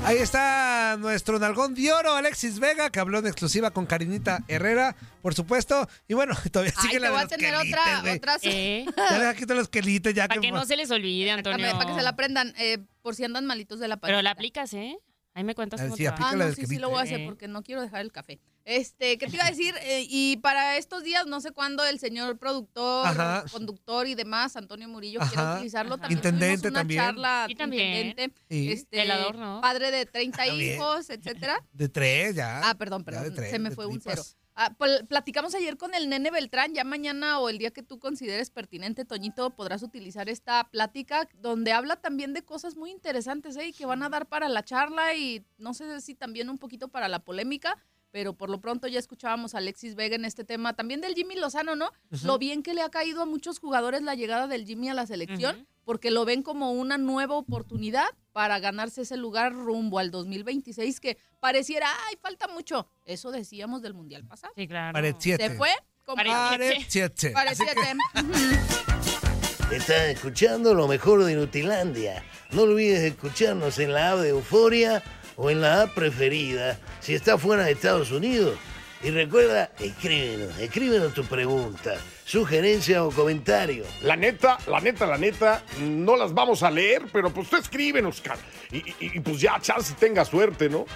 [0.05, 4.95] Ahí está nuestro nalgón de oro, Alexis Vega, que habló en exclusiva con Karinita Herrera,
[5.23, 5.89] por supuesto.
[6.07, 8.17] Y bueno, todavía Ay, sigue te la voy de a los tener quelites, otra, güey.
[8.17, 8.37] otra.
[8.43, 8.87] ¿Eh?
[8.97, 11.71] Ya le quito los quelites, ya Para que no se les olvide, Antonio.
[11.73, 14.09] Para que se la aprendan, eh, por si andan malitos de la panza.
[14.13, 14.99] Pero la aplicas, ¿eh?
[15.33, 16.15] Ahí me cuentas Ah, cómo sí, te va.
[16.15, 18.03] aplica Ah, la no, del sí, sí lo voy a hacer porque no quiero dejar
[18.03, 18.41] el café.
[18.65, 19.75] Este, ¿qué te iba a decir?
[19.83, 23.45] Eh, y para estos días, no sé cuándo el señor productor, Ajá.
[23.53, 25.31] conductor y demás, Antonio Murillo, Ajá.
[25.35, 25.99] quiere utilizarlo.
[25.99, 27.01] También Intendente una también.
[27.03, 28.07] charla, Sí, también.
[28.09, 28.73] intendente, Sí.
[28.73, 29.61] este, Velador, ¿no?
[29.61, 30.77] padre de 30 También.
[30.77, 31.59] hijos, etcétera.
[31.73, 32.61] De tres, ya.
[32.69, 34.23] Ah, perdón, perdón, de tres, se me de fue un cero.
[34.57, 37.99] Ah, pl- platicamos ayer con el nene Beltrán, ya mañana o el día que tú
[37.99, 43.67] consideres pertinente, Toñito, podrás utilizar esta plática donde habla también de cosas muy interesantes ¿eh?
[43.67, 46.87] y que van a dar para la charla y no sé si también un poquito
[46.87, 47.77] para la polémica,
[48.15, 51.35] pero por lo pronto ya escuchábamos a Alexis Vega en este tema, también del Jimmy
[51.35, 51.91] Lozano, ¿no?
[52.23, 55.05] Lo bien que le ha caído a muchos jugadores la llegada del Jimmy a la
[55.05, 61.01] selección, porque lo ven como una nueva oportunidad para ganarse ese lugar rumbo al 2026
[61.01, 62.89] que pareciera, ay, falta mucho.
[63.05, 64.53] Eso decíamos del Mundial pasado.
[64.57, 64.93] Sí, claro.
[64.93, 65.49] Pareciete.
[65.49, 65.71] Se fue
[66.05, 67.33] como Pareciete.
[67.33, 67.75] pareciete.
[69.73, 72.25] Estás escuchando lo mejor de Inutilandia.
[72.53, 75.03] No olvides escucharnos en la app de Euforia
[75.37, 78.57] o en la app preferida si estás fuera de Estados Unidos.
[79.03, 81.95] Y recuerda, escríbenos, escríbenos tu pregunta,
[82.25, 83.85] sugerencia o comentario.
[84.03, 88.17] La neta, la neta, la neta, no las vamos a leer, pero pues tú escríbenos,
[88.17, 88.39] Oscar.
[88.73, 90.87] Y, y- y, pues ya, chance tenga suerte, ¿no?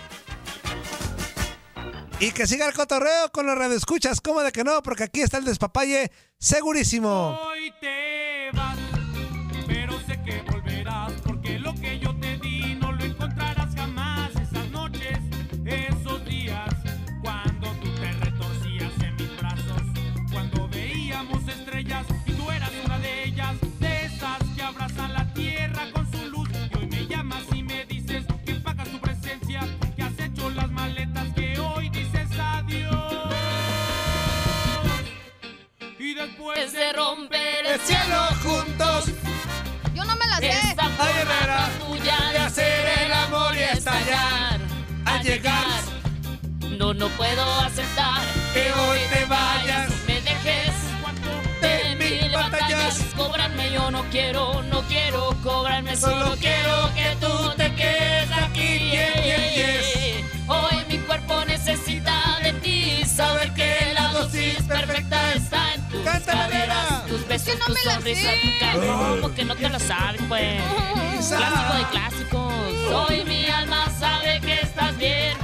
[2.20, 4.20] Y que siga el cotorreo con los radioescuchas.
[4.20, 4.82] ¿Cómo de que no?
[4.82, 7.38] Porque aquí está el despapalle segurísimo.
[7.46, 8.07] Hoy te
[36.38, 39.06] después de romper el cielo juntos,
[39.92, 40.50] Yo no me la sé.
[40.50, 44.60] Esta forma tuya de hacer el amor y estallar.
[45.04, 45.82] Al llegar,
[46.78, 48.22] no, no puedo aceptar
[48.54, 49.90] que hoy te vayas.
[50.06, 50.74] Me dejes
[51.60, 53.00] de mil batallas.
[53.16, 55.96] Cobrarme, yo no quiero, no quiero cobrarme.
[55.96, 58.90] Solo quiero que tú te quedes aquí.
[58.90, 60.26] yeah, yeah, yeah.
[60.46, 63.04] Hoy mi cuerpo necesita de ti.
[63.04, 67.04] Saber que la dosis perfecta está en Cántala, caderas, nena.
[67.06, 68.38] tus besos, no tu me la sonrisa, sé.
[68.40, 68.86] tu cara.
[69.20, 70.62] ¿Cómo que no te lo sabes, pues?
[71.28, 72.54] Clásico de clásicos.
[73.10, 75.36] Hoy mi alma sabe que estás bien.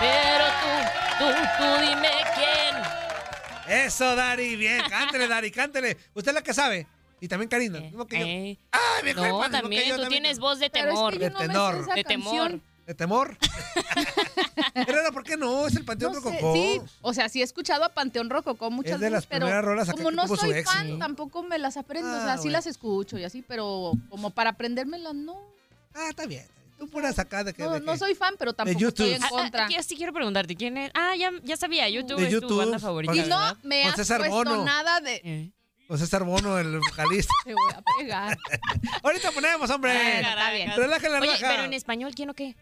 [0.00, 1.24] Pero tú, tú,
[1.58, 3.76] tú dime quién.
[3.84, 4.56] Eso, Dari.
[4.56, 5.96] Bien, cántele, Dari, cántele.
[6.14, 6.86] Usted es la que sabe.
[7.20, 7.80] Y también Karina.
[7.80, 8.26] mismo que yo.
[8.26, 10.22] Eh, Ay, mi jefa, no, que también, yo, tú también.
[10.22, 11.12] tienes voz de Pero es temor.
[11.14, 11.74] que yo De no me sé tenor.
[11.82, 12.36] esa De temor.
[12.50, 12.62] canción.
[12.86, 13.36] ¿De temor?
[14.74, 15.66] Herrera, ¿por qué no?
[15.66, 16.54] Es el Panteón No sé, Rococó.
[16.54, 19.46] sí, o sea, sí he escuchado a Panteón Rococó muchas Es de las veces, pero
[19.46, 20.70] primeras rolas como no soy éxito.
[20.70, 22.10] fan, tampoco me las aprendo.
[22.10, 22.52] o Ah, sea, sí bueno.
[22.52, 25.40] las escucho y así, pero como para aprendérmelas, no.
[25.94, 26.46] Ah, está bien.
[26.78, 27.62] Tú puras acá de que.
[27.62, 29.24] No, de no que- soy fan, pero tampoco estoy en YouTube.
[29.24, 29.64] Ah, ah, contra.
[29.66, 30.90] aquí sí quiero preguntarte, ¿quién es?
[30.94, 33.56] Ah, ya, ya sabía, YouTube De es YouTube, tu banda favorita, Y no ¿verdad?
[33.62, 34.64] me has puesto Bono.
[34.64, 35.20] nada de...
[35.24, 35.50] Eh.
[35.86, 37.32] O César Bono, el vocalista.
[37.44, 38.38] Te voy a pegar.
[39.02, 39.92] Ahorita ponemos, hombre.
[39.92, 40.72] Bueno, está bien.
[40.74, 41.46] Relaja la Oye, raja.
[41.48, 42.56] pero en español, ¿quién o qué?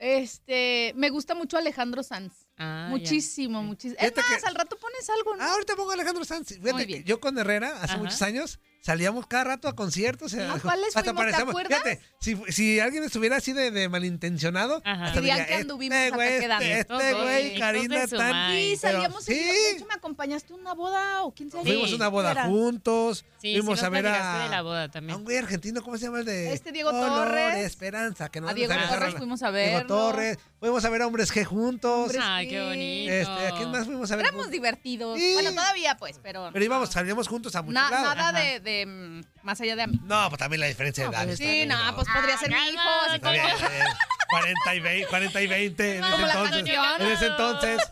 [0.00, 2.32] Este, me gusta mucho Alejandro Sanz.
[2.56, 4.00] Ah, muchísimo, muchísimo.
[4.00, 5.42] Es más, que- al rato pones algo, ¿no?
[5.44, 6.48] Ah, ahorita pongo a Alejandro Sanz.
[6.48, 7.04] Fíjate Muy que bien.
[7.04, 7.98] yo con Herrera, hace Ajá.
[7.98, 10.32] muchos años, salíamos cada rato a conciertos.
[10.34, 11.34] eh, ¿A cuáles hasta fuimos?
[11.36, 11.78] ¿Te acuerdas?
[11.82, 15.04] Fíjate, si, si alguien estuviera así de, de malintencionado, Ajá.
[15.06, 16.64] hasta Dirían diría, que anduvimos este güey, quedando.
[16.64, 18.52] este, este güey, Karina tan...
[18.52, 19.34] Sí, pero- salíamos sí.
[19.34, 19.52] seguido.
[19.52, 21.64] De hecho, me acompañaste a una boda o quién sabe.
[21.64, 22.44] Fuimos a una boda Era.
[22.46, 25.16] juntos, Sí, fuimos sí a ver a, de la boda a también.
[25.18, 26.52] un güey argentino, ¿cómo se llama el de?
[26.52, 27.54] Este Diego Color Torres.
[27.54, 29.86] de Esperanza, que no A Diego Torres fuimos a Diego verlo.
[29.88, 32.00] Torres, fuimos a ver a Hombres G juntos.
[32.02, 32.66] Hombres Ay, qué Sí.
[32.66, 33.12] bonito.
[33.12, 34.26] Este, ¿A quién más fuimos a ver?
[34.26, 35.18] Éramos divertidos.
[35.18, 35.32] Sí.
[35.34, 36.50] Bueno, todavía pues, pero...
[36.52, 38.14] Pero íbamos, salíamos juntos a muchos lados.
[38.14, 39.98] nada de, de, mm, más allá de a mí.
[40.04, 41.26] No, pues también la diferencia de No, edad.
[41.26, 42.80] pues, sí, bien, no, pues podría ser mi Ah, hijo.
[43.06, 43.86] así bien, como- bien.
[44.30, 46.66] 40 y 20, 40 y 20 en ese entonces.
[47.00, 47.82] En ese entonces.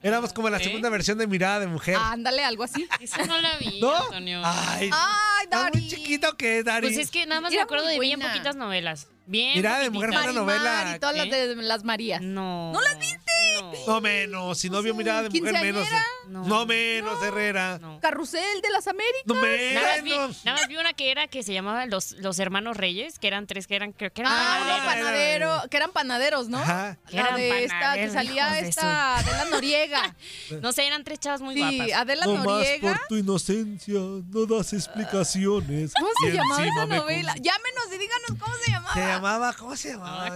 [0.00, 0.64] Éramos como la ¿Eh?
[0.64, 1.96] segunda versión de Mirada de Mujer.
[2.00, 2.86] Ándale, algo así.
[3.00, 3.96] Esa no la vi, ¿No?
[3.96, 4.42] Antonio.
[4.44, 5.80] Ay, Ay, Dari.
[5.80, 6.86] muy chiquito que es, Dari.
[6.86, 9.08] Pues es que nada más me Era acuerdo muy de bien poquitas novelas.
[9.28, 10.32] Bien Mirada de mujer poquititas.
[10.32, 10.96] fue una Marimar novela.
[10.96, 12.20] y todas las de las Marías.
[12.22, 12.72] No.
[12.72, 13.18] ¿No las viste?
[13.62, 13.72] No.
[13.86, 15.86] No menos, si no vio mirada de mujer menos.
[16.28, 17.80] No, menos, Herrera.
[18.00, 19.22] Carrusel de las Américas.
[19.26, 20.44] No Nada más, vi, menos.
[20.44, 23.46] nada más vi una que era que se llamaba los, los hermanos Reyes, que eran
[23.46, 24.84] tres, que eran, creo que eran Ah, panaderos.
[24.94, 26.58] panadero, que eran panaderos, ¿no?
[26.58, 26.98] Ajá.
[27.08, 30.14] Que La de esta, que salía de esta Adela Noriega.
[30.62, 31.92] No sé, eran tres chavas muy Sí, guapas.
[31.96, 32.92] Adela No más Noriega.
[32.92, 35.92] por tu inocencia, no das explicaciones.
[35.98, 37.34] ¿Cómo se llamaba esa novela?
[37.34, 38.94] Llámenos y díganos cómo se llamaba.
[39.18, 40.30] Llamaba, ¿cómo se llamaba?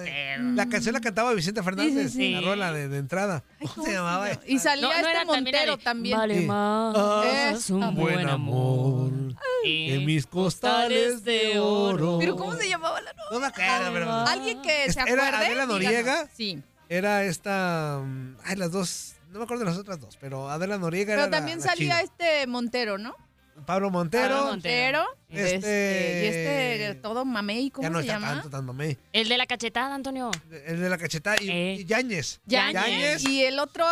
[0.54, 2.30] La canción la cantaba Vicente Fernández, Sí, sí, sí.
[2.32, 3.42] la rola de, de entrada.
[3.74, 4.28] ¿Cómo, se llamaba?
[4.46, 6.18] Y salía No, no este era Montero también.
[6.18, 6.46] Vale Sí.
[6.46, 9.10] más Ah, un buen amor.
[9.64, 12.18] En mis costales de oro.
[12.18, 13.30] Pero ¿cómo se llamaba la novela?
[13.32, 14.10] No me acuerdo, pero...
[14.12, 15.46] Alguien que se Era acuerde.
[15.46, 15.98] Adela Noriega.
[16.02, 16.30] díganos.
[16.36, 16.62] Sí.
[16.88, 18.00] Era esta...
[18.04, 19.14] mm, Ay, las dos...
[19.30, 21.64] No me acuerdo de las otras dos, pero Adela Noriega Pero era la- también la
[21.66, 22.00] salía chida.
[22.02, 23.14] este Montero, ¿no?
[23.66, 24.34] Pablo Montero.
[24.34, 25.04] Pablo Montero.
[25.28, 28.32] Este- Este, y este todo mamey, ¿cómo ya no se está llama?
[28.34, 28.98] tanto, tan mamey.
[29.12, 30.30] El de la cachetada, Antonio.
[30.66, 31.76] El de la cachetada y, Eh.
[31.80, 32.40] y Yáñez.
[32.44, 33.24] Yáñez.
[33.26, 33.84] Y el otro.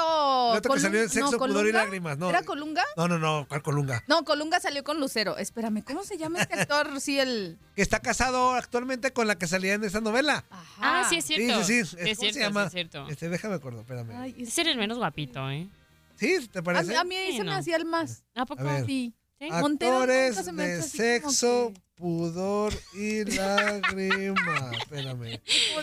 [0.53, 1.73] El otro que salió en Sexo, no, Pudor y.
[1.73, 2.18] Lágrimas.
[2.18, 2.85] No, ¿Era Colunga?
[2.96, 4.03] No, no, no, ¿cuál Colunga?
[4.07, 5.37] No, Colunga salió con Lucero.
[5.38, 6.88] Espérame, ¿cómo se llama este actor?
[7.01, 7.59] Sí, el.
[7.77, 10.44] Que está casado actualmente con la que salía en esa novela.
[10.79, 11.64] Ah, sí, es cierto.
[11.64, 11.96] Sí, sí, sí.
[11.96, 12.61] Sí, ¿Cómo es cierto, se llama?
[12.62, 13.09] sí, es cierto.
[13.09, 14.11] Este, déjame acuerdo, espérame.
[14.16, 15.68] Ay, es- Ese era el menos guapito, ¿eh?
[16.16, 16.49] ¿Sí?
[16.53, 16.94] ¿Te parece?
[16.94, 18.25] a mí ahí Sí, se me hacía el más.
[18.35, 18.68] ¿A poco?
[18.68, 18.85] A.
[18.85, 19.14] Sí.
[19.48, 24.70] Actores me de sexo, pudor y lágrima.
[24.79, 25.40] Espérame.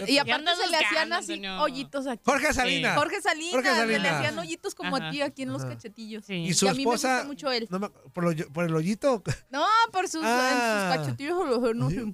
[0.08, 1.62] Y aparte se le hacían así Antonio?
[1.64, 2.22] hoyitos aquí.
[2.24, 2.96] Jorge Salinas.
[2.98, 4.14] Jorge Salinas, Jorge se le Salinas.
[4.14, 5.08] hacían hoyitos como Ajá.
[5.08, 6.26] aquí, aquí en los cachetillos.
[6.26, 6.34] Sí.
[6.36, 7.14] Y su a mí me esposa.
[7.16, 7.68] gusta mucho él.
[7.72, 9.24] no me- por, lo- por el hoyito.
[9.50, 10.90] No, por sus, en Ah.
[10.94, 11.76] sus cachetillos.
[11.76, 12.14] No, sé.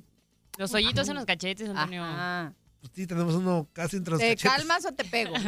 [0.58, 2.04] Los hoyitos en los cachetes, Antonio.
[2.84, 4.52] Pues sí, tenemos uno casi entre los ¿Te cachetes.
[4.58, 5.34] calmas o te pego?
[5.36, 5.48] Pero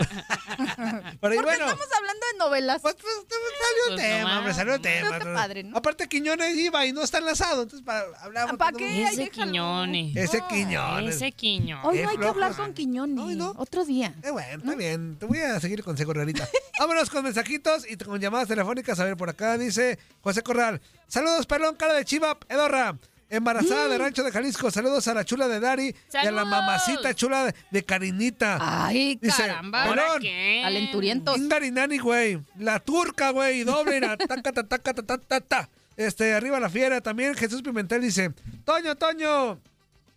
[1.11, 2.81] y Porque bueno, estamos hablando de novelas.
[2.81, 5.33] pues, pues, salió el Pues tema, nomás, hombre, salió el Pero tema.
[5.33, 5.77] padre, ¿no?
[5.77, 7.63] Aparte, Quiñones iba y no está enlazado.
[7.63, 8.55] Entonces, para, hablamos.
[8.55, 9.03] ¿Para qué?
[9.03, 9.29] Ese.
[9.29, 10.15] Quiñones.
[10.15, 10.47] Ese No.
[10.47, 11.15] Quiñones.
[11.17, 11.81] Ese quiño.
[11.83, 13.15] Hoy no hay que hablar con Quiñones.
[13.15, 13.53] No, no.
[13.59, 14.15] Otro día.
[14.23, 15.17] Eh, bueno, está bien.
[15.19, 16.47] Te voy a seguir el consejo ahorita.
[16.79, 18.97] Vámonos con mensajitos y con llamadas telefónicas.
[19.01, 20.79] A ver, por acá dice José Corral.
[21.09, 22.97] Saludos, pelón, cara de chiva, Edorra.
[23.29, 24.69] Embarazada de Rancho de Jalisco.
[24.69, 28.57] Saludos a la chula de Dari y a la mamacita chula de, de Carinita.
[28.61, 29.83] Ay, Dice, caramba.
[29.83, 30.21] ¿ahora ¿Ahora pelón.
[30.21, 30.59] qué?
[30.63, 31.37] Calenturientos.
[31.37, 32.39] Ingarinani, güey.
[32.59, 33.63] La turca, güey.
[33.63, 33.99] Doble.
[33.99, 35.69] la taca, ta, taca, ta, ta, ta, ta.
[35.97, 37.01] Este, arriba la fiera.
[37.01, 38.31] También Jesús Pimentel dice:
[38.63, 39.59] Toño, Toño.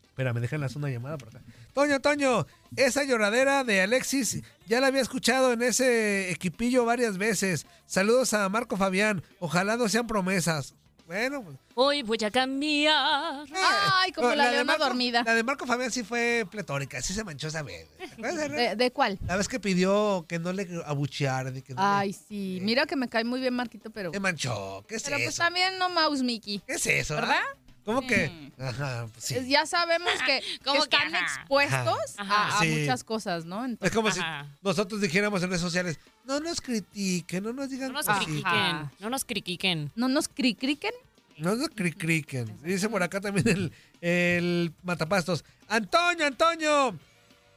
[0.05, 1.40] Espera, me dejan una llamada por acá.
[1.73, 7.66] Toño, Toño, esa lloradera de Alexis ya la había escuchado en ese equipillo varias veces.
[7.87, 9.23] Saludos a Marco Fabián.
[9.38, 10.75] Ojalá no sean promesas.
[11.09, 11.57] Bueno, pues.
[11.75, 13.47] Hoy voy a cambiar.
[13.94, 15.23] Ay, como Oh, la, de leona Marco- dormida.
[15.25, 17.88] La de Marco Fabián sí fue pletórica, sí se manchó esa vez.
[18.18, 19.18] ¿De, de cuál?
[19.27, 22.59] La vez que pidió que no le abuchearan y que no le- Ay, sí.
[22.61, 24.12] Mira que me cae muy bien Marquito, pero...
[24.12, 24.85] Se manchó.
[24.87, 25.42] ¿Qué es Pero pues eso?
[25.42, 26.59] también no Mouse Mickey.
[26.66, 27.14] ¿Qué es eso?
[27.14, 27.37] ¿Verdad?
[27.42, 27.57] ah?
[27.94, 28.53] ¿Cómo que?
[28.59, 29.35] Ajá, pues sí.
[29.37, 32.48] Es- Ya sabemos que, que ¿Cómo que están expuestos Ajá.
[32.48, 32.68] a, a Sí.
[32.81, 33.64] muchas cosas, ¿no?
[33.64, 34.44] Es Entonces, como Ajá.
[34.44, 38.90] si nosotros dijéramos en redes sociales, no nos critiquen, no nos digan No nos critiquen.
[39.01, 39.90] No nos critiquen.
[39.96, 40.92] ¿no nos cricriquen?
[41.38, 42.59] No nos cricriquen.
[42.62, 43.72] Dice por acá también el,
[44.03, 45.44] el matapastos.
[45.68, 46.98] Antonio, Antonio.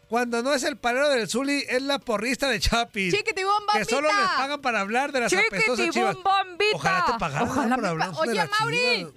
[0.08, 3.14] Cuando no es el parero del Zuli, es la porrista de Chapis.
[3.14, 3.90] Chiquitibum Que bombita.
[3.96, 6.16] solo les pagan para hablar de las apestosas chivas.
[6.16, 6.76] Bombita.
[6.76, 8.78] Ojalá te pagaran Ojalá por hablar pa- de Oye, las Mauri.
[8.98, 9.14] chivas.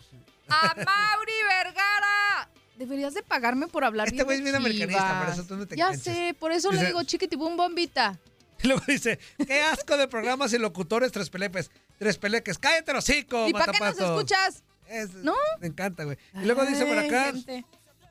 [0.62, 2.50] A Mauri Vergara.
[2.76, 5.66] Deberías de pagarme por hablar Este bien güey es bien americanista, por eso tú no
[5.66, 6.14] te Ya enganches.
[6.14, 8.18] sé, por eso le digo chiquitibum bombita.
[8.62, 11.70] Y luego dice, qué asco de programas y locutores tres pelepes.
[11.98, 12.56] Tres peleques.
[12.58, 14.62] Cállate los hocico, ¿Y para qué nos escuchas?
[14.88, 15.34] Es- ¿No?
[15.60, 16.16] Me encanta, güey.
[16.34, 17.64] Y luego dice por acá, gente.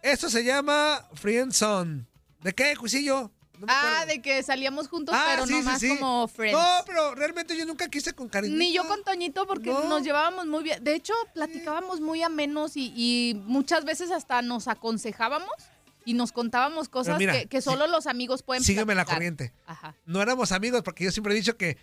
[0.03, 2.05] esto se llama Friendzone.
[2.41, 3.31] ¿De qué, Cuisillo?
[3.65, 5.87] No me Ah, de que salíamos juntos, Ah, pero sí, sí, nomás sí.
[5.89, 6.57] como friends.
[6.59, 8.55] No, pero realmente yo nunca quise con cariño.
[8.57, 9.83] Ni yo con Toñito porque No.
[9.87, 10.83] nos llevábamos muy bien.
[10.83, 15.49] De hecho, platicábamos muy a menos y, y muchas veces hasta nos aconsejábamos
[16.05, 19.53] y nos contábamos cosas mira, que, que solo los amigos pueden Sígueme la corriente.
[19.67, 19.95] Ajá.
[20.05, 21.77] No éramos amigos porque yo siempre he dicho que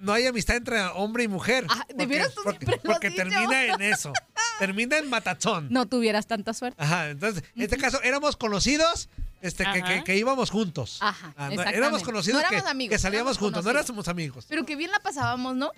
[0.00, 1.64] no hay amistad entre hombre y mujer.
[1.68, 3.22] Ah, ¿de Porque- tú porque, porque dicho?
[3.22, 4.12] termina en eso.
[4.58, 5.68] termina en matazón.
[5.70, 6.82] No tuvieras tanta suerte.
[6.82, 9.08] Ajá, entonces, en este caso éramos conocidos
[9.42, 10.98] este, que, que- que íbamos juntos.
[11.00, 14.46] Ajá, Ah, no, éramos conocidos No éramos que, amigos, que salíamos juntos, no éramos amigos.
[14.48, 15.70] Pero que bien la pasábamos, ¿no?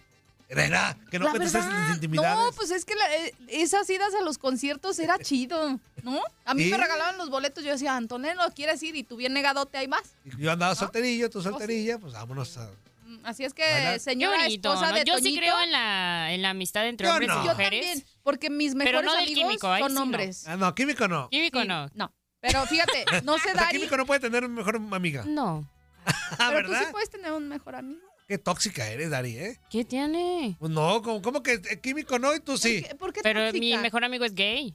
[0.48, 2.38] Era, que no La cuentes verdad, esas intimidades.
[2.38, 6.20] No, pues es que la- eh, esas idas a los conciertos era chido, ¿no?
[6.44, 6.70] A mí Sí.
[6.70, 8.94] me regalaban los boletos, yo decía, Antonio, ¿quieres ir?
[8.94, 10.03] Y tú bien negadote, ahí vas.
[10.38, 12.68] Yo andaba solterillo, tú solterilla, pues vámonos a...
[13.07, 13.62] Mm, Así es que.
[13.62, 14.96] Qué señora bonito, esposa ¿no?
[14.98, 17.34] de Yo sí creo en la, en la amistad entre Yo hombres no.
[17.43, 17.80] y Yo mujeres.
[17.87, 20.03] también, porque mis mejores amigos químico, son sí no.
[20.03, 20.47] hombres.
[20.47, 21.30] Ah, no, químico no.
[21.30, 21.89] Químico Sí, no.
[21.95, 22.12] No.
[22.43, 25.24] Pero fíjate, no sé O sea, Dari, químico no puede tener mejor amiga.
[25.26, 25.66] No.
[26.38, 26.86] Ah, pero tú ¿verdad?
[26.86, 28.01] sí puedes tener un mejor amigo.
[28.26, 29.61] Qué tóxica eres, Dari, ¿eh?
[29.70, 30.57] ¿Qué tiene?
[30.59, 32.80] Pues no, ¿cómo, cómo que eh, químico no y tú sí?
[32.80, 33.61] ¿Por qué, por qué Pero tóxica?
[33.61, 34.74] mi mejor amigo es gay.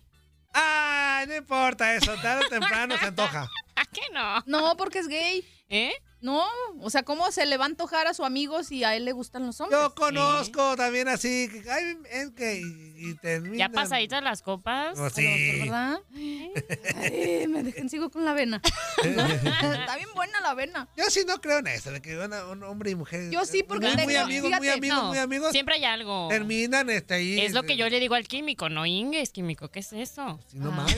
[0.54, 3.50] Ah, no importa eso, tarde o temprano se antoja.
[3.76, 4.42] ¿A qué no?
[4.46, 5.44] No, porque es gay.
[5.70, 5.92] ¿Eh?
[6.20, 6.44] No,
[6.82, 9.12] o sea, ¿cómo se le va a antojar a su amigo si a él le
[9.12, 9.80] gustan los hombres?
[9.80, 13.58] Yo conozco también así, que, ay, es que y, y.
[13.58, 14.98] Ya pasaditas las copas.
[14.98, 15.60] Oh, sí.
[15.62, 16.00] ¿Verdad?
[16.16, 18.62] Ay, me dejen, sigo con la avena.
[19.04, 20.88] Está bien buena la avena.
[20.98, 23.30] Yo sí no creo en eso, de que una- un hombre y mujer.
[23.30, 25.52] Yo sí, porque muy, muy amigos, muy amigos, No, muy amigos.
[25.52, 26.28] Siempre hay algo.
[26.30, 27.40] Terminan este, ahí.
[27.42, 30.40] Es lo que yo le digo al químico, no Inges, químico, ¿qué es eso?
[30.54, 30.98] No mames.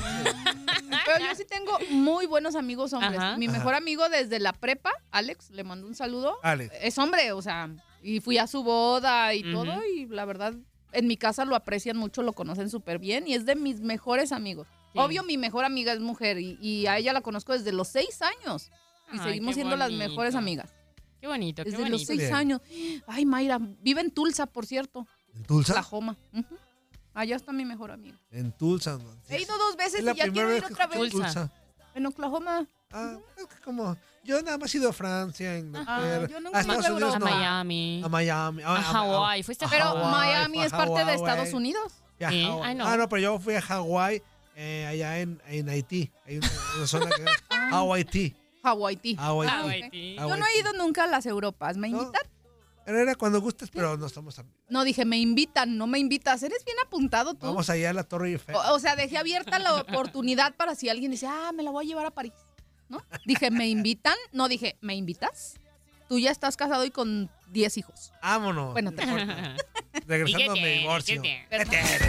[1.05, 3.17] Pero yo sí tengo muy buenos amigos hombres.
[3.19, 3.37] Ajá.
[3.37, 3.57] Mi Ajá.
[3.57, 6.37] mejor amigo desde la prepa, Alex, le mando un saludo.
[6.43, 6.73] Alex.
[6.81, 7.69] Es hombre, o sea,
[8.01, 10.53] y fui a su boda y todo, y la verdad,
[10.91, 14.31] en mi casa lo aprecian mucho, lo conocen súper bien, y es de mis mejores
[14.31, 14.67] amigos.
[14.93, 14.99] Sí.
[14.99, 18.21] Obvio, mi mejor amiga es mujer, y, y a ella la conozco desde los seis
[18.21, 18.71] años.
[19.11, 20.73] Y Ay, seguimos siendo las mejores amigas.
[21.19, 22.33] Qué bonito, qué Desde los seis Bien.
[22.35, 22.61] años.
[23.07, 25.05] Ay, Mayra, vive en Tulsa, por cierto.
[25.35, 25.73] ¿En Tulsa?
[25.73, 26.17] Oklahoma.
[26.33, 26.57] Ujú.
[27.13, 28.17] Allá está mi mejor amiga.
[28.31, 28.97] En Tulsa.
[28.97, 29.11] no.
[29.23, 31.11] Sí, He ido dos veces y ya quiero ir otra vez.
[31.11, 31.51] Tulsa.
[31.95, 32.67] En Oklahoma.
[32.91, 33.95] Ah, es que como.
[34.23, 36.27] Yo nada más he ido a Francia, a Inglaterra.
[36.27, 37.25] yo nunca a ido a Estados Unidos A no.
[37.25, 38.01] Miami.
[38.03, 38.63] A Miami.
[38.63, 39.43] A Hawái.
[39.43, 40.11] ¿Fuiste a Pero Hawái?
[40.11, 41.15] Miami fue a es parte de Hawái.
[41.15, 41.93] Estados Unidos.
[42.19, 42.69] Y a Sí, Hawái.
[42.69, 42.87] ay, no.
[42.87, 44.21] Ah, no, pero yo fui a Hawái,
[44.55, 46.11] eh, allá en, en Haití.
[46.25, 47.25] Hay una, una zona que
[47.71, 48.35] Hawaii.
[48.63, 49.15] Hawaii.
[49.17, 50.15] Hawái.
[50.17, 51.77] Yo no he ido nunca a las Europas.
[51.77, 52.01] ¿Me No.
[52.01, 52.21] invitan?
[52.87, 54.39] Era, era cuando gustes, pero no estamos.
[54.39, 56.41] a- No, dije, me invitan, no me invitas.
[56.41, 57.45] Eres bien apuntado tú.
[57.45, 58.55] Vamos allá a la Torre Eiffel.
[58.55, 61.85] O, o sea, dejé abierta la oportunidad para si alguien dice, ah, me la voy
[61.85, 62.33] a llevar a París.
[62.89, 63.03] ¿No?
[63.25, 64.15] Dije, ¿me invitan?
[64.31, 65.59] No, dije, ¿me invitas?
[66.07, 68.11] Tú ya estás casado y con 10 hijos.
[68.21, 68.73] Vámonos.
[68.73, 69.05] Bueno, te.
[70.07, 71.21] Regresando a mi divorcio.
[71.21, 72.01] ¿Qué ¿Qué tienes?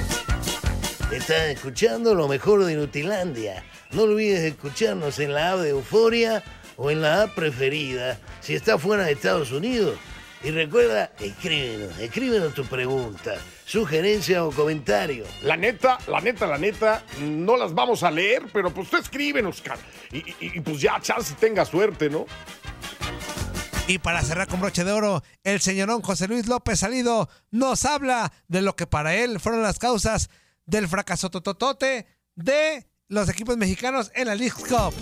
[1.13, 3.65] Estás escuchando lo mejor de Nutilandia.
[3.91, 6.43] No olvides escucharnos en la app de Euforia
[6.77, 9.99] o en la app preferida si estás fuera de Estados Unidos.
[10.43, 13.35] Y recuerda, escríbenos, escríbenos tu pregunta,
[13.71, 15.25] sugerencia o comentario.
[15.43, 19.61] La neta, la neta, la neta, no las vamos a leer, pero pues tú escríbenos,
[19.61, 19.79] cara.
[20.11, 22.27] Y, y- y, pues ya, chance tenga suerte, ¿no?
[23.87, 28.33] Y para cerrar con broche de oro, el señorón José Luis López Salido nos habla
[28.49, 30.31] de lo que para él fueron las causas
[30.67, 34.95] del fracaso tototote de los equipos mexicanos en la League Cup.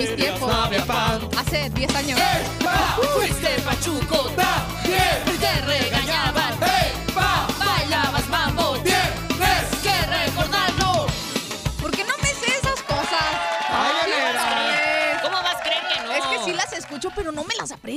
[0.00, 0.50] Mis tiempos.
[1.36, 2.20] Hace 10 años.
[3.16, 4.30] Fuiste pachuco,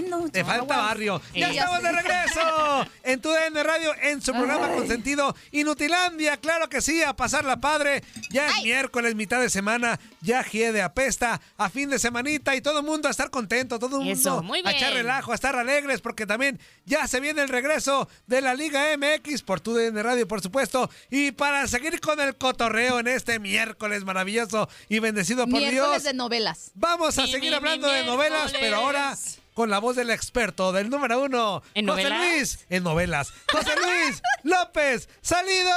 [0.02, 0.30] aprendo.
[0.32, 1.22] Te falta barrio.
[1.34, 4.78] Ya estamos de regreso en tu DN Radio, en su programa Ay.
[4.78, 6.38] consentido Inutilandia.
[6.38, 8.04] Claro que sí, a pasarla padre.
[8.30, 10.00] Ya es miércoles, mitad de semana.
[10.22, 14.00] Ya de apesta a fin de semanita y todo el mundo a estar contento, todo
[14.00, 17.50] el mundo muy a echar relajo, a estar alegres, porque también ya se viene el
[17.50, 20.90] regreso de la Liga MX por tu DN Radio, por supuesto.
[21.10, 26.04] Y para seguir con el cotorreo en este miércoles maravilloso y bendecido por Miércoles Dios.
[26.04, 26.72] de novelas.
[26.76, 29.16] Vamos a Mi, seguir mi, hablando mi de novelas, pero ahora
[29.54, 32.32] con la voz del experto, del número uno, ¿En José novelas?
[32.34, 35.72] Luis, en novelas, José Luis López Salido.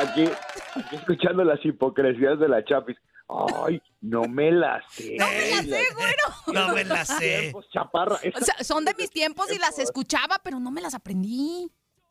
[0.00, 0.24] Aquí,
[0.74, 2.96] aquí escuchando las hipocresías de la Chapis.
[3.64, 5.16] Ay, no me las sé.
[5.16, 6.24] No me las sé, güero.
[6.52, 7.52] No me la sé.
[7.72, 8.16] Chaparra.
[8.34, 11.70] O sea, son de mis tiempos y las escuchaba, pero no me las aprendí.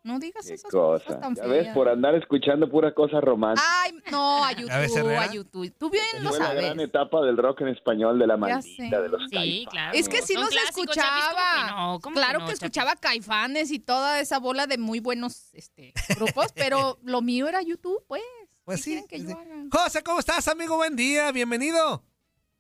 [0.10, 1.20] No digas esas cosas cosa.
[1.20, 1.76] tan Ya ves, feas.
[1.76, 3.68] por andar escuchando pura cosa romántica.
[3.84, 5.24] Ay, no, a A YouTube, ¿verdad?
[5.30, 5.74] a YouTube.
[5.78, 6.64] Tú bien lo Fue la sabes.
[6.66, 9.68] gran etapa del rock en español de la maldita, de los Sí, Caifanes.
[9.70, 9.98] claro.
[9.98, 11.66] Es que sí Son los clásicos, Chapis, ¿cómo escuchaba.
[11.68, 12.00] que no?
[12.02, 16.48] ¿Cómo claro no, que, escuchaba Caifanes y toda esa bola de muy buenos este, grupos,
[16.56, 18.24] pero lo mío era YouTube, pues.
[18.64, 18.90] Pues ¿Qué sí.
[18.92, 19.26] quieren que sí.
[19.28, 19.84] yo haga?
[19.84, 20.76] José, ¿cómo estás, amigo?
[20.76, 22.04] Buen día, bienvenido.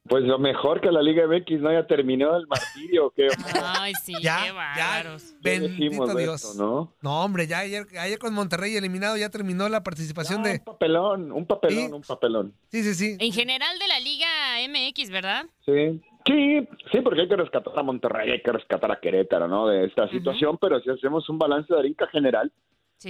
[0.09, 3.27] Pues lo mejor que la Liga MX no haya terminado el martirio, que
[3.79, 4.53] Ay, sí, Ya, qué ya.
[4.53, 5.35] bárbaros.
[5.41, 6.43] Bendito Dios.
[6.43, 6.93] esto, ¿no?
[7.01, 10.53] No, hombre, ya ayer, ayer con Monterrey eliminado ya terminó la participación No, de...
[10.55, 11.93] Un papelón, un papelón, Sí.
[11.93, 12.53] un papelón.
[12.69, 13.17] Sí, sí, sí.
[13.19, 14.27] En general de la Liga
[14.67, 15.45] MX, ¿verdad?
[15.65, 16.01] Sí.
[16.25, 19.67] Sí, sí, porque hay que rescatar a Monterrey, hay que rescatar a Querétaro, ¿no?
[19.67, 22.51] De esta situación, pero si hacemos un balance de Arinca general,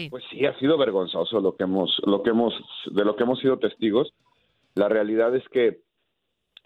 [0.09, 2.53] pues sí ha sido vergonzoso lo que hemos, lo que hemos,
[2.91, 4.13] de lo que hemos sido testigos.
[4.75, 5.81] La realidad es que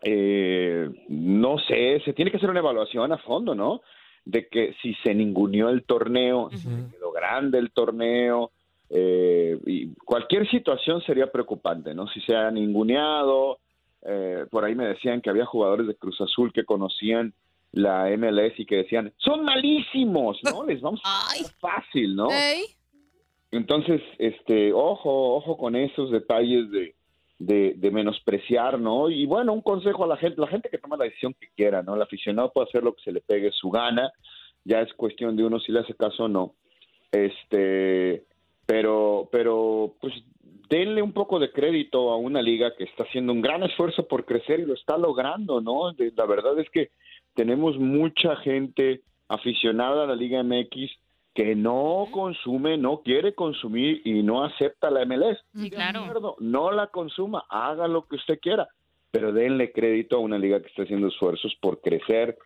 [0.04, 3.82] eh, no sé, se tiene que hacer una evaluación a fondo, ¿no?
[4.26, 8.52] De que si se ninguneó el torneo, si se quedó grande el torneo,
[8.90, 12.08] eh, y cualquier situación sería preocupante, ¿no?
[12.08, 13.60] Si se ha ninguneado,
[14.04, 17.34] eh, por ahí me decían que había jugadores de Cruz Azul que conocían
[17.72, 20.64] la MLS y que decían, son malísimos, ¿no?
[20.68, 21.28] Les vamos a
[21.60, 22.28] fácil, ¿no?
[23.52, 26.96] Entonces, este, ojo, ojo con esos detalles de,
[27.46, 29.10] de, de, menospreciar, ¿no?
[29.10, 31.84] Y bueno, un consejo a la gente, la gente que toma la decisión que quiera,
[31.84, 31.96] ¿no?
[31.96, 34.12] El aficionado puede hacer lo que se le pegue su gana,
[34.64, 36.56] ya es cuestión de uno si le hace caso o no.
[37.12, 38.24] Este,
[38.66, 40.14] pero, pero, pues
[40.70, 44.26] denle un poco de crédito a una liga que está haciendo un gran esfuerzo por
[44.26, 45.92] crecer y lo está logrando, ¿no?
[46.16, 46.92] La verdad es que
[47.36, 50.92] tenemos mucha gente aficionada a la Liga MX
[51.34, 55.40] que no consume, no quiere consumir y no acepta la MLS.
[55.56, 56.02] Sí, claro.
[56.02, 58.68] Acuerdo, No la consuma, haga lo que usted quiera,
[59.12, 62.38] pero denle crédito a una liga que está haciendo esfuerzos por crecer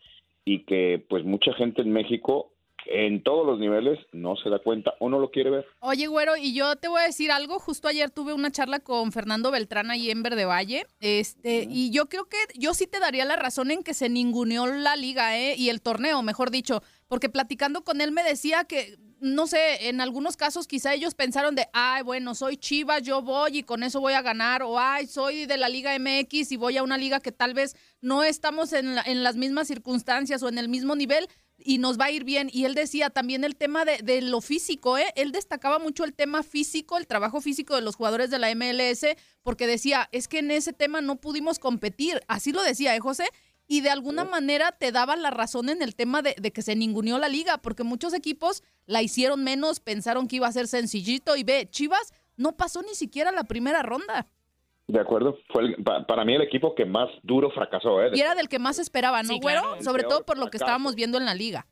[0.45, 2.51] y que pues mucha gente en México
[2.89, 5.65] en todos los niveles no se da cuenta o no lo quiere ver.
[5.79, 7.59] Oye, güero, y yo te voy a decir algo.
[7.59, 10.85] Justo ayer tuve una charla con Fernando Beltrán ahí en Verde Valle.
[11.01, 14.67] Este, y yo creo que yo sí te daría la razón en que se ninguneó
[14.67, 15.55] la liga, ¿eh?
[15.57, 16.81] Y el torneo, mejor dicho.
[17.07, 21.55] Porque platicando con él me decía que, no sé, en algunos casos quizá ellos pensaron
[21.55, 24.61] de, ay, bueno, soy Chivas, yo voy y con eso voy a ganar.
[24.63, 27.75] O, ay, soy de la Liga MX y voy a una liga que tal vez
[28.01, 31.27] no estamos en, la- en las mismas circunstancias o en el mismo nivel
[31.59, 32.49] y nos va a ir bien.
[32.53, 35.11] Y él decía también el tema de, de lo físico, ¿eh?
[35.15, 39.05] Él destacaba mucho el tema físico, el trabajo físico de los jugadores de la MLS,
[39.41, 42.21] porque decía, es que en ese tema no pudimos competir.
[42.27, 43.25] Así lo decía, ¿eh, José?
[43.67, 46.75] Y de alguna manera te daba la razón en el tema de, de que se
[46.75, 51.35] ninguneó la liga, porque muchos equipos la hicieron menos, pensaron que iba a ser sencillito
[51.35, 54.27] y ve, Chivas no pasó ni siquiera la primera ronda.
[54.87, 58.11] De acuerdo, fue el- pa- para mí el equipo que más duro fracasó, ¿eh?
[58.13, 59.61] Y era del que más esperaba, ¿no, Sí, güero?
[59.61, 59.83] claro.
[59.83, 61.67] Sobre todo por lo que estábamos viendo en la liga.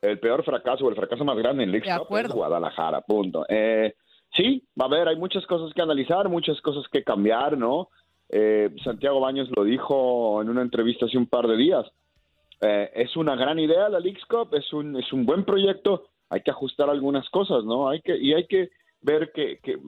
[0.00, 2.28] El peor fracaso, el fracaso más grande en League De Cup acuerdo.
[2.30, 3.44] es Guadalajara, punto.
[3.50, 3.94] Eh,
[4.34, 7.90] sí, va a ver, hay muchas cosas que analizar, muchas cosas que cambiar, ¿no?
[8.28, 11.86] Eh, Santiago Baños lo dijo en una entrevista hace un par de días.
[12.60, 16.40] Eh, es una gran idea la League Cup, es un, es un buen proyecto, hay
[16.42, 17.88] que ajustar algunas cosas, ¿no?
[17.88, 18.70] Hay que, y hay que
[19.02, 19.78] ver que, que,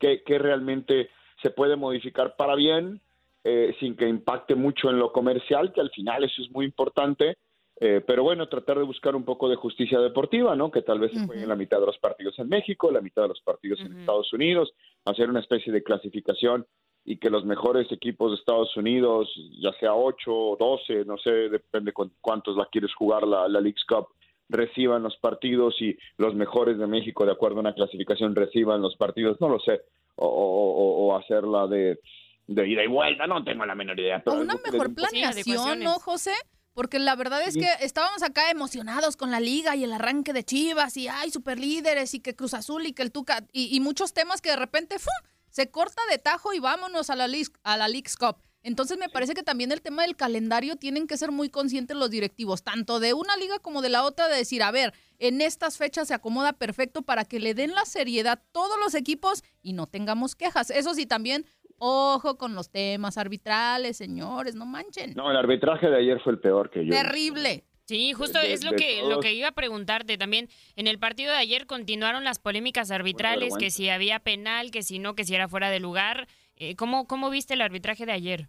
[0.00, 1.08] que- que realmente
[1.42, 3.00] se puede modificar para bien,
[3.44, 7.36] eh, sin que impacte mucho en lo comercial, que al final eso es muy importante.
[7.78, 10.70] Eh, pero bueno, tratar de buscar un poco de justicia deportiva, ¿no?
[10.70, 13.28] Que tal vez se jueguen la mitad de los partidos en México, la mitad de
[13.28, 14.72] los partidos en Estados Unidos,
[15.04, 16.66] hacer una especie de clasificación
[17.08, 19.32] y que los mejores equipos de Estados Unidos,
[19.62, 23.60] ya sea 8 o 12, no sé, depende con cuántos la quieres jugar la, la
[23.60, 24.08] Leagues Cup,
[24.48, 28.96] reciban los partidos y los mejores de México, de acuerdo a una clasificación, reciban los
[28.96, 29.82] partidos, no lo sé,
[30.16, 32.00] o, o- o- o hacerla de,
[32.48, 34.18] de ida y vuelta, no tengo la menor idea.
[34.18, 36.32] O pero una mejor planeación, ¿no, José?
[36.74, 40.44] Porque la verdad es que estábamos acá emocionados con la liga y el arranque de
[40.44, 43.80] Chivas y ay, super líderes y que Cruz Azul y que el Tuca y, y
[43.80, 45.30] muchos temas que de repente ¡fum!
[45.56, 47.26] Se corta de tajo y vámonos a la,
[47.62, 48.36] a la Leagues Cup.
[48.62, 52.10] Entonces me parece que también el tema del calendario tienen que ser muy conscientes los
[52.10, 55.78] directivos, tanto de una liga como de la otra, de decir, a ver, en estas
[55.78, 59.86] fechas se acomoda perfecto para que le den la seriedad todos los equipos y no
[59.86, 60.68] tengamos quejas.
[60.68, 61.46] Eso sí, también,
[61.78, 65.14] ojo con los temas arbitrales, señores, no manchen.
[65.14, 66.92] No, el arbitraje de ayer fue el peor que yo.
[66.92, 67.64] Terrible.
[67.86, 70.48] Sí, justo De- es lo que lo que iba a preguntarte también.
[70.74, 74.98] En el partido de ayer continuaron las polémicas arbitrales, que si había penal, que si
[74.98, 76.26] no, que si era fuera de lugar.
[76.56, 78.48] Eh, ¿cómo, ¿Cómo viste el arbitraje de ayer?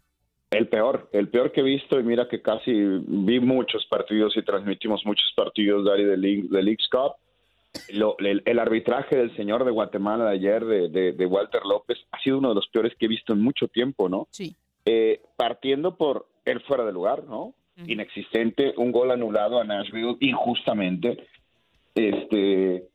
[0.49, 4.43] El peor, el peor que he visto, y mira que casi vi muchos partidos y
[4.43, 7.13] transmitimos muchos partidos, Dari, de, League, de Leagues Cup.
[7.89, 11.97] Lo- el, el arbitraje del señor de Guatemala de ayer, de, de- de Walter López,
[12.11, 14.27] ha sido uno de los peores que he visto en mucho tiempo, ¿no?
[14.31, 14.55] Sí.
[14.85, 17.53] Eh, partiendo por el fuera de lugar, ¿no?
[17.86, 21.28] Inexistente, un gol anulado a Nashville injustamente.
[21.93, 22.88] Este,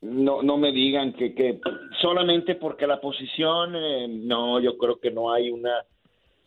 [0.00, 1.60] no, no me digan que, que
[2.00, 5.84] solamente porque la posición, eh, no, yo creo que no hay una,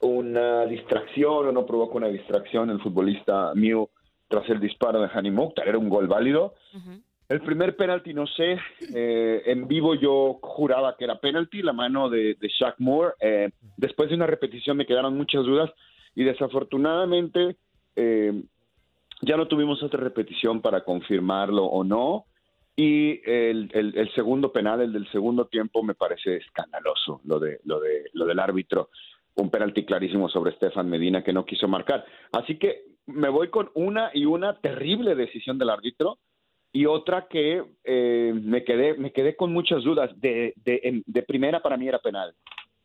[0.01, 3.89] una distracción o no provoca una distracción el futbolista Mew
[4.28, 6.55] tras el disparo de Hani Mukhtar, era un gol válido.
[7.28, 8.57] El primer penalti, no sé,
[8.93, 13.14] eh, en vivo yo juraba que era penalti, la mano de, de Shaq Moore.
[13.20, 15.70] Eh, después de una repetición me quedaron muchas dudas
[16.16, 17.55] y desafortunadamente
[17.95, 18.43] eh,
[19.22, 22.26] ya no tuvimos otra repetición para confirmarlo o no.
[22.76, 27.80] Y el, el- segundo penal, el del segundo tiempo, me parece escandaloso lo de lo
[27.80, 28.89] de lo del árbitro.
[29.36, 32.05] un penalti clarísimo sobre Estefan Medina que no quiso marcar.
[32.32, 36.18] Así que me voy con una y una terrible decisión del árbitro
[36.74, 40.09] y otra que eh, me quedé me quedé con muchas dudas.
[40.20, 42.34] De, de, de primera para mí era penal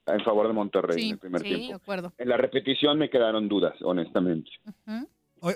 [0.07, 1.67] en favor de Monterrey en el primer sí, tiempo.
[1.69, 2.13] de acuerdo.
[2.19, 4.51] En la repetición me quedaron dudas, honestamente.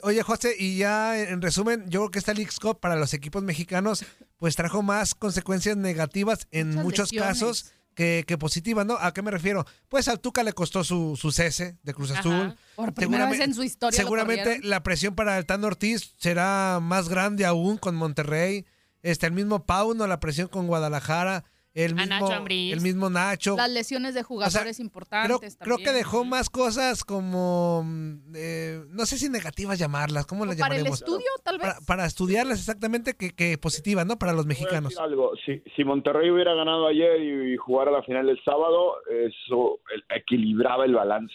[0.03, 3.43] Oye, José, y ya en resumen, yo creo que esta League Cup para los equipos
[3.43, 4.05] mexicanos,
[4.37, 7.29] pues trajo más consecuencias negativas en Muchas muchos lesiones.
[7.41, 8.95] casos que, que positivas, ¿no?
[9.01, 9.65] ¿A qué me refiero?
[9.89, 12.21] Pues al Tuca le costó su, su cese de Cruz Ajá.
[12.21, 12.55] Azul.
[12.77, 16.79] Por primera vez Seguramente- en su historia Seguramente la presión para el Tano Ortiz será
[16.81, 18.67] más grande aún con Monterrey.
[19.03, 21.45] Este, el mismo Pauno, la presión con Guadalajara.
[21.73, 22.73] El A mismo, Nacho Ambriz.
[22.73, 23.57] el mismo Nacho.
[23.57, 25.95] Las lesiones de jugadores Creo, importantes creo que también.
[26.05, 30.83] dejó más cosas como, mm, eh, no sé si negativas llamarlas, ¿cómo las Para el
[30.83, 30.99] llamaremos?
[31.01, 31.69] estudio, tal vez.
[31.69, 34.19] Para, para estudiarlas exactamente que, que positivas, ¿no?
[34.19, 34.91] Para los mexicanos.
[34.91, 38.95] decir algo, si, si Monterrey hubiera ganado ayer y, y jugara la final del sábado,
[39.09, 41.35] eso el- equilibraba el balance,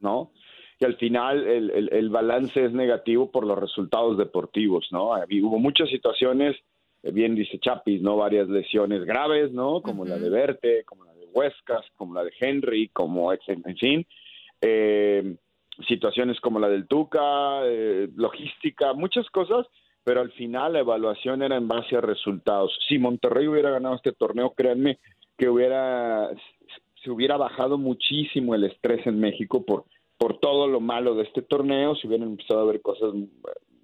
[0.00, 0.32] ¿no?
[0.80, 5.10] Y al final el, el- el balance es negativo por los resultados deportivos, ¿no?
[5.10, 6.56] Hubo muchas situaciones,
[7.02, 8.16] bien dice Chapis, ¿no?
[8.16, 9.80] Varias lesiones graves, ¿no?
[9.82, 13.76] Como la de Verte, como la de Huescas, como la de Henry, como en, en
[13.76, 14.06] fin.
[14.60, 15.36] Eh,
[15.86, 19.66] situaciones como la del Tuca, eh, logística, muchas cosas,
[20.02, 22.76] pero al final la evaluación era en base a resultados.
[22.88, 24.98] Si Monterrey hubiera ganado este torneo, créanme
[25.36, 26.30] que hubiera
[27.04, 29.84] se hubiera bajado muchísimo el estrés en México por
[30.18, 33.14] por todo lo malo de este torneo, si hubieran empezado a ver cosas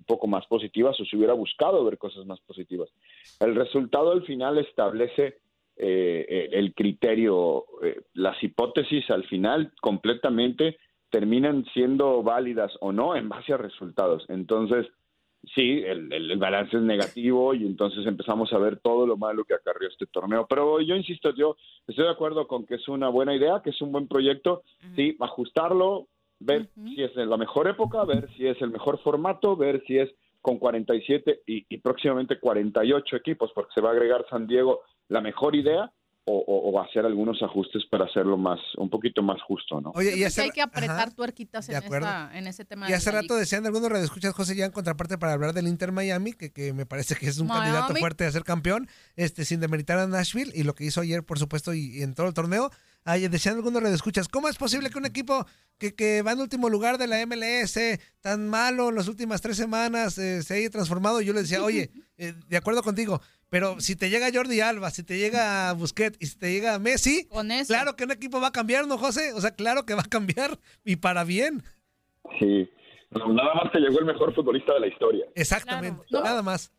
[0.05, 2.91] un poco más positivas o si hubiera buscado ver cosas más positivas.
[3.41, 5.39] El resultado al final establece
[5.77, 10.77] eh, el criterio, eh, las hipótesis al final completamente
[11.11, 14.25] terminan siendo válidas o no en base a resultados.
[14.29, 14.87] Entonces,
[15.55, 19.45] sí, el, el- el balance es negativo y entonces empezamos a ver todo lo malo
[19.45, 20.47] que acarrió este torneo.
[20.49, 21.57] Pero yo insisto, yo
[21.89, 24.63] estoy de acuerdo con que es una buena idea, que es un buen proyecto,
[24.97, 26.07] sí, ajustarlo,
[26.41, 29.99] ver si es en la mejor época, ver si es el mejor formato, ver si
[29.99, 30.11] es
[30.43, 35.21] con 47 y, y próximamente 48 equipos, porque se va a agregar San Diego la
[35.21, 35.91] mejor idea.
[36.27, 39.91] O, o- o hacer algunos ajustes para hacerlo más un poquito más justo, ¿no?
[39.95, 41.11] Oye, y hace, hay que apretar ajá.
[41.15, 42.89] tuerquitas en, esta- en ese tema.
[42.89, 46.33] y hace rato decían algunos radioescuchas, José, ya en contraparte para hablar del Inter Miami,
[46.33, 49.99] que, que me parece que es un candidato fuerte a ser campeón, este, sin demeritar
[49.99, 52.71] a Nashville, y lo que hizo ayer, por supuesto, y, y en todo el torneo.
[53.05, 55.47] Ay, decían algunos radioescuchas, ¿cómo es posible que un equipo
[55.79, 57.79] que, que va en último lugar de la MLS,
[58.21, 61.21] tan malo en las últimas tres semanas, eh, se haya transformado?
[61.21, 64.91] Y yo le decía, oye, eh, de acuerdo contigo, pero si te llega Jordi Alba,
[64.91, 67.29] si te llega Busquets y si te llega Messi,
[67.67, 69.33] claro que un equipo va a cambiar, ¿no, José?
[69.35, 71.63] O sea, claro que va a cambiar y para bien.
[72.39, 72.69] Sí.
[73.11, 75.27] No, nada más te llegó el mejor futbolista de la historia.
[75.35, 76.73] Exactamente, nada más.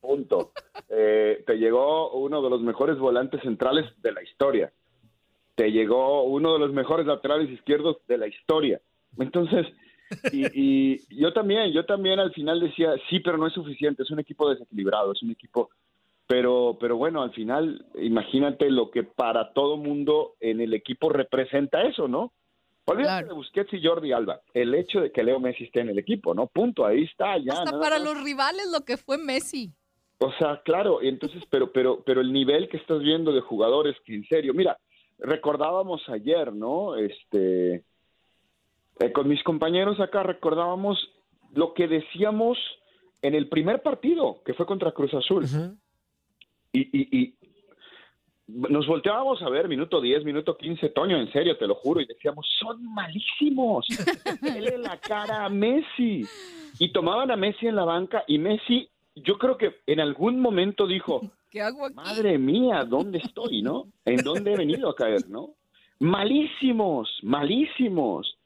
[0.00, 0.52] Punto.
[0.88, 4.72] Eh, te llegó uno de los mejores volantes centrales de la historia.
[5.60, 8.80] Te llegó uno de los mejores laterales izquierdos de la historia.
[9.18, 9.66] Entonces,
[10.32, 14.10] y, y yo también, yo también al final decía, sí, pero no es suficiente, es
[14.10, 15.68] un equipo desequilibrado, es un equipo...
[16.26, 21.82] Pero, pero bueno, al final, imagínate lo que para todo mundo en el equipo representa
[21.82, 22.32] eso, ¿no?
[22.86, 24.40] Olvídate de Busquets y Jordi Alba.
[24.54, 26.46] El hecho de que Leo Messi esté en el equipo, ¿no?
[26.46, 27.52] Punto, ahí está, ya.
[27.52, 28.04] Hasta nada para más.
[28.06, 29.74] los rivales lo que fue Messi.
[30.20, 34.14] O sea, claro, entonces, pero, pero, pero el nivel que estás viendo de jugadores que
[34.14, 34.78] en serio, mira,
[35.20, 36.96] recordábamos ayer, ¿no?
[36.96, 37.84] Este,
[38.98, 40.98] eh, con mis compañeros acá recordábamos
[41.52, 42.58] lo que decíamos
[43.22, 45.46] en el primer partido, que fue contra Cruz Azul.
[46.72, 47.34] y, y, y
[48.48, 52.06] nos volteábamos a ver minuto 10, minuto 15, Toño, en serio, te lo juro, y
[52.06, 53.86] decíamos, son malísimos.
[54.42, 56.26] Dele la cara a Messi.
[56.78, 58.88] Y tomaban a Messi en la banca y Messi,
[59.22, 61.94] yo creo que en algún momento dijo, ¿Qué hago aquí?
[61.94, 63.86] madre mía, ¿dónde estoy, no?
[64.04, 65.50] ¿En dónde he venido a caer, no?
[66.20, 68.36] Malísimos, malísimos.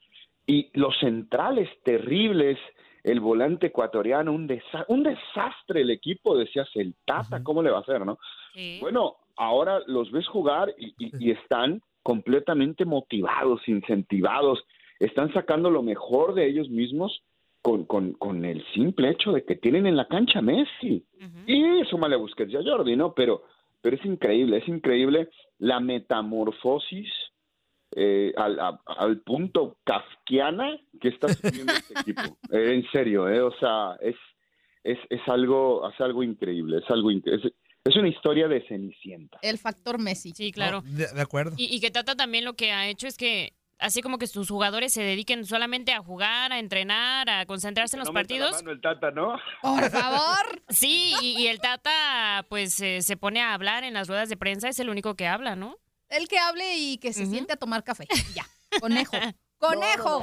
[0.47, 2.57] Y los centrales terribles,
[3.03, 7.77] el volante ecuatoriano, un, desa- un desastre el equipo, decías, el Tata, ¿cómo le va
[7.79, 8.17] a hacer, no?
[8.79, 14.63] Bueno, ahora los ves jugar y, y- y están completamente motivados, incentivados,
[14.99, 17.21] están sacando lo mejor de ellos mismos
[17.65, 21.03] con, con, con el simple hecho de que tienen en la cancha a Messi.
[21.47, 23.15] Y súmale a Busquets y a Jordi, ¿no?
[23.15, 23.41] Pero,
[23.81, 27.09] pero es increíble, es increíble la metamorfosis
[27.95, 32.37] eh, al, a- al punto kafkiana que está subiendo este equipo.
[32.51, 33.41] Eh, en serio, ¿eh?
[33.41, 34.15] O sea, es,
[34.83, 37.51] es, es, algo, es algo increíble, es algo es,
[37.83, 39.39] es una historia de Cenicienta.
[39.41, 40.33] El factor Messi.
[40.35, 40.81] Sí, claro.
[40.85, 41.53] De, de acuerdo.
[41.57, 44.49] Y, y que Tata también lo que ha hecho es que así como que sus
[44.49, 48.39] jugadores se dediquen solamente a jugar, a entrenar, a concentrarse en los No meta la
[48.45, 48.63] partidos.
[48.63, 49.37] mano el Tata, ¿no?
[49.61, 50.61] Por favor.
[50.69, 54.37] Sí, y, y el Tata pues eh, se pone a hablar en las ruedas de
[54.37, 55.77] prensa, es el único que habla, ¿no?
[56.09, 58.07] El que hable y que se siente a tomar café.
[58.35, 58.45] Ya.
[58.79, 59.15] Conejo.
[59.57, 60.21] ¡Conejo!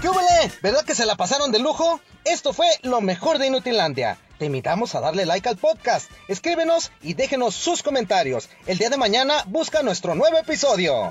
[0.00, 0.52] ¿Qué huele?
[0.62, 2.00] ¿Verdad que se la pasaron de lujo?
[2.24, 4.18] Esto fue lo mejor de Inutilandia.
[4.38, 8.48] Te invitamos a darle like al podcast, escríbenos y déjenos sus comentarios.
[8.66, 11.10] El día de mañana busca nuestro nuevo episodio.